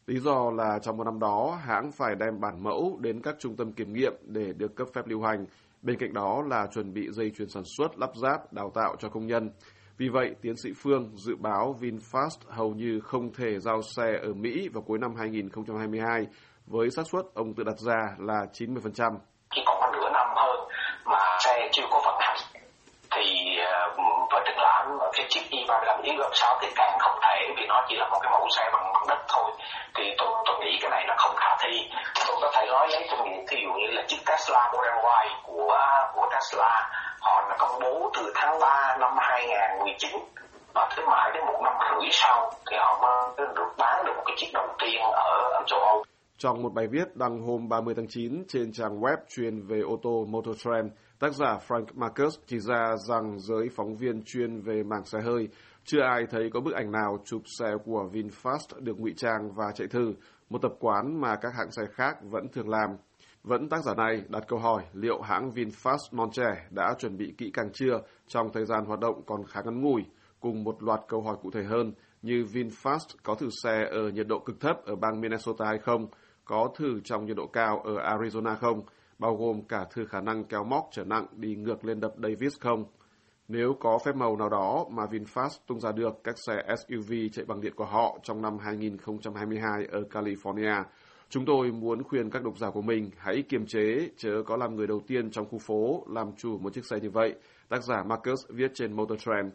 Lý 0.06 0.18
do 0.18 0.50
là 0.50 0.78
trong 0.82 0.96
một 0.96 1.04
năm 1.04 1.18
đó, 1.18 1.58
hãng 1.62 1.92
phải 1.92 2.14
đem 2.14 2.40
bản 2.40 2.62
mẫu 2.62 2.98
đến 3.00 3.20
các 3.22 3.36
trung 3.38 3.56
tâm 3.56 3.72
kiểm 3.72 3.92
nghiệm 3.92 4.12
để 4.22 4.52
được 4.56 4.76
cấp 4.76 4.88
phép 4.94 5.02
lưu 5.06 5.22
hành. 5.22 5.46
Bên 5.82 5.98
cạnh 5.98 6.12
đó 6.12 6.42
là 6.46 6.66
chuẩn 6.72 6.92
bị 6.92 7.08
dây 7.10 7.30
chuyền 7.30 7.48
sản 7.48 7.62
xuất, 7.76 7.98
lắp 7.98 8.10
ráp, 8.22 8.52
đào 8.52 8.70
tạo 8.74 8.96
cho 8.98 9.08
công 9.08 9.26
nhân. 9.26 9.50
Vì 9.98 10.08
vậy, 10.08 10.34
tiến 10.42 10.56
sĩ 10.56 10.70
Phương 10.76 11.16
dự 11.16 11.36
báo 11.36 11.78
VinFast 11.80 12.38
hầu 12.48 12.74
như 12.74 13.00
không 13.00 13.32
thể 13.32 13.60
giao 13.60 13.82
xe 13.82 14.18
ở 14.22 14.34
Mỹ 14.34 14.68
vào 14.68 14.82
cuối 14.82 14.98
năm 14.98 15.14
2022 15.18 16.26
với 16.66 16.90
xác 16.90 17.02
suất 17.12 17.24
ông 17.34 17.54
tự 17.54 17.64
đặt 17.64 17.78
ra 17.78 18.16
là 18.18 18.46
90%. 18.52 19.18
I35 26.36 26.56
Y6 26.56 26.58
thì 26.60 26.68
càng 26.74 26.98
không 26.98 27.18
thể 27.22 27.54
vì 27.56 27.66
nó 27.66 27.84
chỉ 27.88 27.96
là 27.96 28.08
một 28.08 28.18
cái 28.22 28.32
mẫu 28.32 28.48
xe 28.56 28.70
bằng 28.72 28.92
bằng 28.94 29.04
đất 29.08 29.24
thôi. 29.28 29.50
Thì 29.94 30.04
tôi 30.18 30.28
tôi 30.44 30.56
nghĩ 30.60 30.78
cái 30.80 30.90
này 30.90 31.04
nó 31.08 31.14
không 31.18 31.36
khả 31.36 31.56
thi. 31.60 31.90
Tôi 32.26 32.36
có 32.40 32.50
thể 32.54 32.66
nói 32.66 32.88
lấy 32.88 33.08
kinh 33.10 33.24
nghiệm 33.24 33.44
ví 33.50 33.56
dụ 33.62 33.72
như 33.72 33.86
là 33.86 34.02
chiếc 34.08 34.16
Tesla 34.26 34.72
Model 34.72 34.94
Y 35.24 35.30
của 35.42 35.78
của 36.14 36.28
Tesla 36.32 36.90
họ 37.20 37.46
đã 37.48 37.56
công 37.58 37.80
bố 37.82 38.10
từ 38.14 38.32
tháng 38.34 38.60
3 38.60 38.96
năm 39.00 39.12
2019 39.18 40.10
và 40.74 40.88
thứ 40.96 41.02
mãi 41.06 41.30
đến 41.34 41.46
một 41.46 41.60
năm 41.64 41.72
rưỡi 41.90 42.08
sau 42.12 42.50
thì 42.70 42.76
họ 42.80 42.98
mới 43.02 43.46
được 43.56 43.72
bán 43.78 44.04
được 44.06 44.12
một 44.16 44.22
cái 44.26 44.36
chiếc 44.38 44.50
đầu 44.52 44.66
tiên 44.78 45.00
ở, 45.02 45.50
ở 45.52 45.62
châu 45.66 45.80
Âu. 45.80 46.04
Trong 46.38 46.62
một 46.62 46.72
bài 46.74 46.86
viết 46.86 47.16
đăng 47.16 47.40
hôm 47.40 47.68
30 47.68 47.94
tháng 47.96 48.06
9 48.08 48.44
trên 48.48 48.72
trang 48.72 49.00
web 49.00 49.16
chuyên 49.28 49.66
về 49.66 49.80
ô 49.80 49.96
tô 50.02 50.24
Motor 50.28 50.56
Trend, 50.64 50.92
tác 51.18 51.34
giả 51.34 51.58
Frank 51.68 51.86
Marcus 51.94 52.38
chỉ 52.46 52.58
ra 52.58 52.96
rằng 53.08 53.38
giới 53.38 53.68
phóng 53.76 53.96
viên 53.96 54.22
chuyên 54.24 54.60
về 54.60 54.82
mảng 54.82 55.04
xe 55.04 55.20
hơi 55.20 55.48
chưa 55.84 56.00
ai 56.02 56.26
thấy 56.30 56.50
có 56.54 56.60
bức 56.60 56.74
ảnh 56.74 56.92
nào 56.92 57.18
chụp 57.24 57.42
xe 57.58 57.72
của 57.84 58.10
VinFast 58.12 58.80
được 58.80 59.00
ngụy 59.00 59.14
trang 59.16 59.52
và 59.54 59.72
chạy 59.74 59.88
thử, 59.88 60.14
một 60.50 60.58
tập 60.62 60.72
quán 60.80 61.20
mà 61.20 61.36
các 61.36 61.52
hãng 61.58 61.70
xe 61.70 61.82
khác 61.92 62.16
vẫn 62.22 62.48
thường 62.48 62.68
làm. 62.68 62.90
Vẫn 63.42 63.68
tác 63.68 63.84
giả 63.84 63.94
này 63.94 64.22
đặt 64.28 64.44
câu 64.48 64.58
hỏi 64.58 64.82
liệu 64.92 65.20
hãng 65.20 65.50
VinFast 65.50 65.98
non 66.12 66.30
trẻ 66.32 66.66
đã 66.70 66.94
chuẩn 66.98 67.16
bị 67.16 67.34
kỹ 67.38 67.50
càng 67.54 67.70
chưa 67.72 68.00
trong 68.26 68.52
thời 68.52 68.64
gian 68.64 68.84
hoạt 68.84 69.00
động 69.00 69.22
còn 69.26 69.44
khá 69.44 69.60
ngắn 69.64 69.80
ngủi, 69.80 70.04
cùng 70.40 70.64
một 70.64 70.82
loạt 70.82 71.00
câu 71.08 71.22
hỏi 71.22 71.36
cụ 71.42 71.50
thể 71.50 71.64
hơn 71.64 71.92
như 72.22 72.44
VinFast 72.52 73.16
có 73.22 73.34
thử 73.34 73.48
xe 73.62 73.88
ở 73.90 74.08
nhiệt 74.08 74.26
độ 74.26 74.38
cực 74.38 74.60
thấp 74.60 74.76
ở 74.84 74.96
bang 74.96 75.20
Minnesota 75.20 75.66
hay 75.66 75.78
không, 75.78 76.06
có 76.44 76.68
thử 76.76 77.00
trong 77.04 77.26
nhiệt 77.26 77.36
độ 77.36 77.46
cao 77.46 77.80
ở 77.84 77.94
Arizona 77.94 78.56
không, 78.56 78.82
bao 79.18 79.36
gồm 79.36 79.62
cả 79.62 79.86
thử 79.90 80.06
khả 80.06 80.20
năng 80.20 80.44
kéo 80.44 80.64
móc 80.64 80.88
trở 80.92 81.04
nặng 81.04 81.26
đi 81.32 81.54
ngược 81.56 81.84
lên 81.84 82.00
đập 82.00 82.12
Davis 82.22 82.60
không. 82.60 82.84
Nếu 83.48 83.76
có 83.80 83.98
phép 84.04 84.16
màu 84.16 84.36
nào 84.36 84.48
đó 84.48 84.86
mà 84.90 85.04
VinFast 85.04 85.58
tung 85.66 85.80
ra 85.80 85.92
được 85.92 86.14
các 86.24 86.34
xe 86.46 86.62
SUV 86.76 87.12
chạy 87.32 87.44
bằng 87.44 87.60
điện 87.60 87.72
của 87.76 87.84
họ 87.84 88.18
trong 88.22 88.42
năm 88.42 88.58
2022 88.58 89.86
ở 89.92 90.00
California, 90.10 90.84
chúng 91.28 91.44
tôi 91.44 91.72
muốn 91.72 92.02
khuyên 92.02 92.30
các 92.30 92.44
độc 92.44 92.58
giả 92.58 92.70
của 92.70 92.82
mình 92.82 93.10
hãy 93.16 93.42
kiềm 93.48 93.66
chế, 93.66 94.08
chớ 94.16 94.42
có 94.46 94.56
làm 94.56 94.76
người 94.76 94.86
đầu 94.86 95.00
tiên 95.06 95.30
trong 95.30 95.48
khu 95.48 95.58
phố 95.58 96.04
làm 96.08 96.32
chủ 96.36 96.58
một 96.58 96.72
chiếc 96.72 96.86
xe 96.86 97.00
như 97.00 97.10
vậy, 97.10 97.34
tác 97.68 97.84
giả 97.84 98.02
Marcus 98.06 98.48
viết 98.48 98.70
trên 98.74 98.92
Motor 98.92 99.18
Trend. 99.18 99.52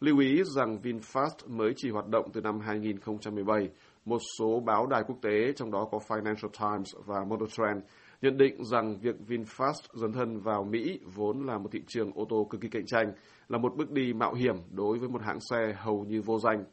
Lưu 0.00 0.18
ý 0.18 0.42
rằng 0.56 0.78
VinFast 0.82 1.48
mới 1.48 1.72
chỉ 1.76 1.90
hoạt 1.90 2.08
động 2.08 2.30
từ 2.32 2.40
năm 2.40 2.60
2017, 2.60 3.68
một 4.04 4.18
số 4.38 4.60
báo 4.60 4.86
đài 4.86 5.02
quốc 5.06 5.16
tế, 5.22 5.52
trong 5.56 5.70
đó 5.70 5.88
có 5.90 5.98
Financial 6.08 6.48
Times 6.48 6.94
và 7.06 7.24
Motor 7.24 7.50
Trend, 7.50 7.82
nhận 8.22 8.36
định 8.38 8.64
rằng 8.64 8.96
việc 9.02 9.14
VinFast 9.28 9.80
dấn 9.92 10.12
thân 10.12 10.40
vào 10.40 10.64
Mỹ 10.64 11.00
vốn 11.16 11.46
là 11.46 11.58
một 11.58 11.68
thị 11.72 11.80
trường 11.88 12.10
ô 12.14 12.24
tô 12.28 12.46
cực 12.50 12.60
kỳ 12.60 12.68
cạnh 12.68 12.86
tranh, 12.86 13.12
là 13.48 13.58
một 13.58 13.72
bước 13.76 13.90
đi 13.90 14.12
mạo 14.12 14.34
hiểm 14.34 14.54
đối 14.70 14.98
với 14.98 15.08
một 15.08 15.22
hãng 15.26 15.40
xe 15.40 15.74
hầu 15.76 16.04
như 16.08 16.22
vô 16.26 16.38
danh. 16.38 16.64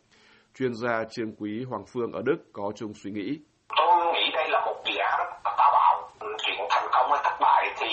Chuyên 0.56 0.74
gia 0.74 1.04
Trương 1.12 1.36
Quý 1.36 1.64
Hoàng 1.64 1.84
Phương 1.94 2.12
ở 2.12 2.22
Đức 2.26 2.38
có 2.54 2.72
chung 2.76 2.94
suy 2.94 3.12
nghĩ. 3.12 3.40
Tôi 3.78 4.14
nghĩ 4.14 4.32
đây 4.34 4.50
là 4.50 4.66
một 4.66 4.76
dự 4.86 4.96
án 4.98 5.20
táo 5.44 5.72
bạo. 5.74 6.10
Chuyện 6.20 6.60
thành 6.70 6.88
công 6.92 7.12
hay 7.12 7.22
thất 7.24 7.38
bại 7.42 7.74
thì 7.80 7.88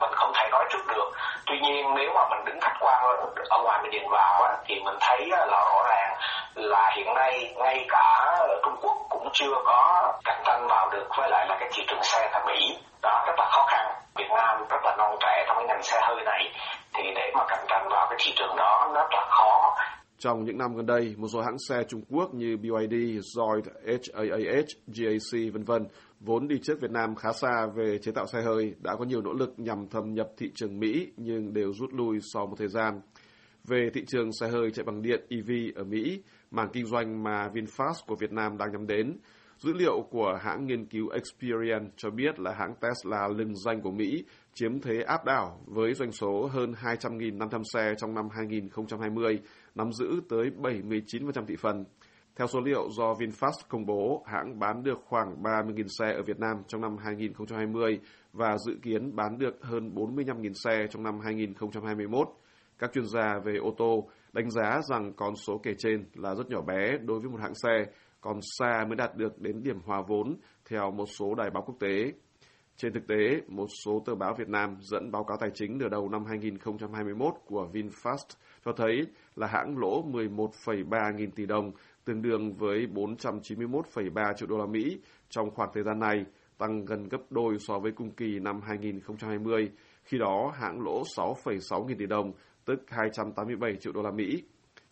mình 0.00 0.10
không 0.12 0.32
thể 0.34 0.48
nói 0.52 0.64
trước 0.72 0.84
được. 0.88 1.08
Tuy 1.46 1.54
nhiên 1.62 1.84
nếu 1.96 2.10
mà 2.14 2.20
mình 2.30 2.44
đứng 2.46 2.60
khách 2.60 2.76
quan 2.80 3.04
ở 3.48 3.62
ngoài 3.64 3.78
mình 3.82 3.90
nhìn 3.92 4.10
vào 4.10 4.56
thì 4.66 4.74
mình 4.84 4.96
thấy 5.00 5.26
là 5.26 5.46
rõ 5.50 5.82
ràng 5.88 6.14
là 6.54 6.92
hiện 6.96 7.14
nay 7.14 7.54
ngay 7.56 7.86
cả 7.88 8.36
Trung 8.64 8.74
Quốc 8.82 8.96
cũng 9.10 9.23
chưa 9.34 9.54
có 9.64 10.12
cạnh 10.24 10.42
tranh 10.46 10.66
vào 10.68 10.90
được 10.92 11.06
với 11.18 11.28
lại 11.30 11.46
là 11.48 11.56
cái 11.60 11.68
thị 11.72 11.82
trường 11.88 12.02
xe 12.02 12.28
tại 12.32 12.42
Mỹ 12.46 12.78
đó 13.02 13.24
rất 13.26 13.34
là 13.38 13.46
khó 13.50 13.64
khăn 13.68 13.86
Việt 14.16 14.30
Nam 14.36 14.64
rất 14.70 14.80
là 14.84 14.96
non 14.98 15.16
trẻ 15.20 15.44
trong 15.46 15.56
cái 15.56 15.66
ngành 15.66 15.82
xe 15.82 16.00
hơi 16.02 16.24
này 16.24 16.42
thì 16.94 17.02
để 17.14 17.30
mà 17.34 17.44
cạnh 17.48 17.64
tranh 17.68 17.88
vào 17.90 18.06
cái 18.10 18.18
thị 18.24 18.32
trường 18.36 18.56
đó 18.56 18.90
rất 18.94 19.08
là 19.10 19.26
khó 19.30 19.74
trong 20.24 20.44
những 20.44 20.58
năm 20.58 20.76
gần 20.76 20.86
đây, 20.86 21.14
một 21.18 21.28
số 21.32 21.40
hãng 21.40 21.56
xe 21.68 21.82
Trung 21.88 22.02
Quốc 22.10 22.34
như 22.34 22.56
BYD, 22.56 22.94
Zoid, 23.36 23.62
HAAH, 23.86 24.66
GAC, 24.86 25.54
v.v. 25.54 25.72
vốn 26.20 26.48
đi 26.48 26.56
trước 26.62 26.80
Việt 26.80 26.90
Nam 26.90 27.14
khá 27.14 27.32
xa 27.32 27.66
về 27.76 27.98
chế 28.02 28.12
tạo 28.12 28.26
xe 28.26 28.42
hơi 28.42 28.74
đã 28.82 28.96
có 28.98 29.04
nhiều 29.04 29.20
nỗ 29.22 29.32
lực 29.32 29.54
nhằm 29.56 29.88
thâm 29.88 30.14
nhập 30.14 30.26
thị 30.38 30.50
trường 30.54 30.78
Mỹ 30.78 31.06
nhưng 31.16 31.54
đều 31.54 31.72
rút 31.72 31.90
lui 31.92 32.18
sau 32.34 32.46
một 32.46 32.54
thời 32.58 32.68
gian. 32.68 33.00
Về 33.64 33.90
thị 33.94 34.04
trường 34.06 34.32
xe 34.40 34.48
hơi 34.48 34.70
chạy 34.70 34.84
bằng 34.84 35.02
điện 35.02 35.26
EV 35.28 35.50
ở 35.76 35.84
Mỹ, 35.84 36.22
mảng 36.54 36.68
kinh 36.72 36.86
doanh 36.86 37.22
mà 37.22 37.48
VinFast 37.48 37.94
của 38.06 38.16
Việt 38.16 38.32
Nam 38.32 38.58
đang 38.58 38.72
nhắm 38.72 38.86
đến, 38.86 39.16
dữ 39.58 39.72
liệu 39.72 40.06
của 40.10 40.38
hãng 40.42 40.66
nghiên 40.66 40.86
cứu 40.86 41.08
Experian 41.08 41.90
cho 41.96 42.10
biết 42.10 42.40
là 42.40 42.52
hãng 42.52 42.74
Tesla 42.80 43.28
lừng 43.28 43.56
danh 43.56 43.80
của 43.80 43.90
Mỹ 43.90 44.24
chiếm 44.54 44.80
thế 44.80 45.02
áp 45.06 45.24
đảo 45.24 45.60
với 45.66 45.94
doanh 45.94 46.12
số 46.12 46.46
hơn 46.46 46.72
200.500 46.82 47.62
xe 47.72 47.94
trong 47.98 48.14
năm 48.14 48.28
2020, 48.30 49.38
nắm 49.74 49.92
giữ 49.92 50.20
tới 50.28 50.50
79% 50.62 51.46
thị 51.46 51.56
phần. 51.60 51.84
Theo 52.36 52.46
số 52.46 52.60
liệu 52.60 52.90
do 52.90 53.12
VinFast 53.12 53.60
công 53.68 53.86
bố, 53.86 54.24
hãng 54.26 54.58
bán 54.58 54.82
được 54.82 54.98
khoảng 55.04 55.42
30.000 55.42 55.86
xe 55.98 56.12
ở 56.12 56.22
Việt 56.22 56.40
Nam 56.40 56.56
trong 56.66 56.80
năm 56.80 56.96
2020 56.96 58.00
và 58.32 58.56
dự 58.66 58.72
kiến 58.82 59.16
bán 59.16 59.38
được 59.38 59.54
hơn 59.62 59.90
45.000 59.94 60.52
xe 60.64 60.86
trong 60.90 61.02
năm 61.02 61.20
2021. 61.20 62.28
Các 62.78 62.90
chuyên 62.92 63.06
gia 63.06 63.38
về 63.44 63.56
ô 63.56 63.74
tô 63.78 64.08
đánh 64.34 64.50
giá 64.50 64.80
rằng 64.82 65.12
con 65.16 65.36
số 65.36 65.58
kể 65.62 65.74
trên 65.78 66.06
là 66.14 66.34
rất 66.34 66.50
nhỏ 66.50 66.60
bé 66.60 66.98
đối 66.98 67.20
với 67.20 67.30
một 67.30 67.40
hãng 67.40 67.54
xe, 67.54 67.84
còn 68.20 68.38
xa 68.58 68.84
mới 68.88 68.96
đạt 68.96 69.16
được 69.16 69.40
đến 69.40 69.62
điểm 69.62 69.78
hòa 69.84 70.02
vốn 70.08 70.36
theo 70.70 70.90
một 70.90 71.06
số 71.06 71.34
đài 71.34 71.50
báo 71.50 71.62
quốc 71.66 71.76
tế. 71.80 72.12
Trên 72.76 72.92
thực 72.92 73.06
tế, 73.06 73.40
một 73.48 73.66
số 73.84 74.02
tờ 74.06 74.14
báo 74.14 74.34
Việt 74.38 74.48
Nam 74.48 74.76
dẫn 74.80 75.10
báo 75.10 75.24
cáo 75.24 75.36
tài 75.40 75.50
chính 75.54 75.78
nửa 75.78 75.88
đầu 75.88 76.08
năm 76.08 76.24
2021 76.24 77.34
của 77.46 77.68
VinFast 77.72 78.36
cho 78.64 78.72
thấy 78.76 79.06
là 79.36 79.46
hãng 79.46 79.78
lỗ 79.78 80.02
11,3 80.02 81.14
nghìn 81.14 81.30
tỷ 81.30 81.46
đồng, 81.46 81.72
tương 82.04 82.22
đương 82.22 82.54
với 82.54 82.86
491,3 82.94 84.34
triệu 84.36 84.48
đô 84.48 84.58
la 84.58 84.66
Mỹ 84.66 85.00
trong 85.28 85.50
khoảng 85.50 85.70
thời 85.74 85.82
gian 85.82 85.98
này, 85.98 86.24
tăng 86.58 86.84
gần 86.84 87.08
gấp 87.08 87.20
đôi 87.30 87.58
so 87.58 87.78
với 87.78 87.92
cùng 87.92 88.10
kỳ 88.10 88.38
năm 88.38 88.60
2020. 88.62 89.70
Khi 90.04 90.18
đó, 90.18 90.52
hãng 90.54 90.80
lỗ 90.80 91.02
6,6 91.02 91.86
nghìn 91.86 91.98
tỷ 91.98 92.06
đồng, 92.06 92.32
tức 92.64 92.80
287 92.88 93.76
triệu 93.80 93.92
đô 93.92 94.02
la 94.02 94.10
Mỹ. 94.10 94.42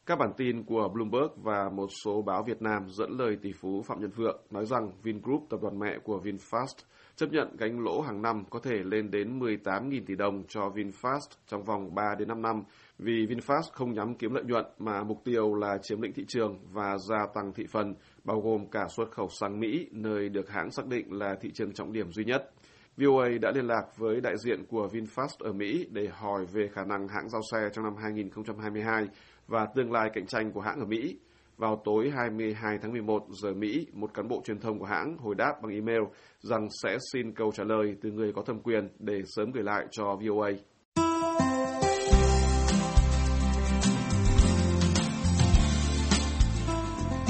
Các 0.07 0.19
bản 0.19 0.33
tin 0.37 0.65
của 0.65 0.89
Bloomberg 0.89 1.43
và 1.43 1.71
một 1.71 1.87
số 2.05 2.23
báo 2.23 2.43
Việt 2.47 2.63
Nam 2.63 2.89
dẫn 2.89 3.11
lời 3.11 3.37
tỷ 3.43 3.53
phú 3.53 3.83
Phạm 3.83 4.01
Nhật 4.01 4.11
Vượng 4.17 4.41
nói 4.51 4.67
rằng 4.67 4.91
Vingroup, 5.03 5.43
tập 5.51 5.61
đoàn 5.63 5.79
mẹ 5.79 5.99
của 6.05 6.21
VinFast, 6.25 6.85
chấp 7.17 7.27
nhận 7.33 7.57
gánh 7.57 7.81
lỗ 7.81 8.01
hàng 8.01 8.23
năm 8.23 8.45
có 8.51 8.59
thể 8.59 8.75
lên 8.85 9.11
đến 9.11 9.39
18.000 9.39 10.03
tỷ 10.07 10.15
đồng 10.15 10.43
cho 10.49 10.61
VinFast 10.61 11.21
trong 11.47 11.65
vòng 11.65 11.95
3 11.95 12.15
đến 12.19 12.29
5 12.29 12.43
năm 12.43 12.63
vì 12.99 13.27
VinFast 13.27 13.63
không 13.73 13.93
nhắm 13.93 14.15
kiếm 14.15 14.35
lợi 14.35 14.45
nhuận 14.45 14.67
mà 14.79 15.03
mục 15.05 15.21
tiêu 15.25 15.55
là 15.55 15.79
chiếm 15.83 16.01
lĩnh 16.01 16.13
thị 16.13 16.25
trường 16.29 16.59
và 16.73 16.99
gia 16.99 17.27
tăng 17.35 17.53
thị 17.53 17.67
phần, 17.73 17.95
bao 18.25 18.41
gồm 18.41 18.67
cả 18.71 18.87
xuất 18.97 19.11
khẩu 19.11 19.29
sang 19.41 19.61
Mỹ, 19.61 19.89
nơi 19.93 20.29
được 20.29 20.51
hãng 20.51 20.71
xác 20.71 20.87
định 20.87 21.13
là 21.13 21.37
thị 21.41 21.51
trường 21.55 21.73
trọng 21.73 21.93
điểm 21.93 22.13
duy 22.13 22.25
nhất. 22.25 22.51
VOA 22.97 23.29
đã 23.41 23.51
liên 23.55 23.67
lạc 23.67 23.85
với 23.97 24.21
đại 24.21 24.35
diện 24.39 24.65
của 24.69 24.89
VinFast 24.93 25.37
ở 25.39 25.53
Mỹ 25.53 25.87
để 25.91 26.09
hỏi 26.13 26.45
về 26.53 26.69
khả 26.73 26.85
năng 26.85 27.09
hãng 27.09 27.29
giao 27.29 27.43
xe 27.53 27.69
trong 27.73 27.85
năm 27.85 27.95
2022 28.03 29.07
và 29.49 29.67
tương 29.75 29.93
lai 29.93 30.11
cạnh 30.15 30.27
tranh 30.27 30.53
của 30.53 30.61
hãng 30.61 30.81
ở 30.81 30.87
Mỹ. 30.87 31.19
Vào 31.57 31.83
tối 31.85 32.11
22 32.17 32.79
tháng 32.83 32.93
11 32.93 33.27
giờ 33.43 33.55
Mỹ, 33.55 33.87
một 33.93 34.15
cán 34.15 34.29
bộ 34.29 34.43
truyền 34.45 34.61
thông 34.61 34.79
của 34.79 34.85
hãng 34.85 35.17
hồi 35.19 35.35
đáp 35.35 35.53
bằng 35.63 35.73
email 35.73 36.03
rằng 36.41 36.69
sẽ 36.83 36.97
xin 37.13 37.35
câu 37.35 37.53
trả 37.53 37.65
lời 37.65 37.95
từ 38.03 38.11
người 38.11 38.33
có 38.33 38.43
thẩm 38.43 38.61
quyền 38.61 38.89
để 38.99 39.23
sớm 39.37 39.51
gửi 39.53 39.65
lại 39.65 39.87
cho 39.91 40.05
VOA. 40.05 40.51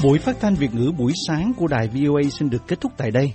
Buổi 0.05 0.19
phát 0.19 0.37
thanh 0.41 0.55
Việt 0.55 0.75
ngữ 0.75 0.93
buổi 0.99 1.13
sáng 1.29 1.53
của 1.57 1.67
đài 1.67 1.89
VOA 1.89 2.23
xin 2.31 2.51
được 2.51 2.63
kết 2.69 2.81
thúc 2.81 2.93
tại 2.97 3.11
đây. 3.11 3.35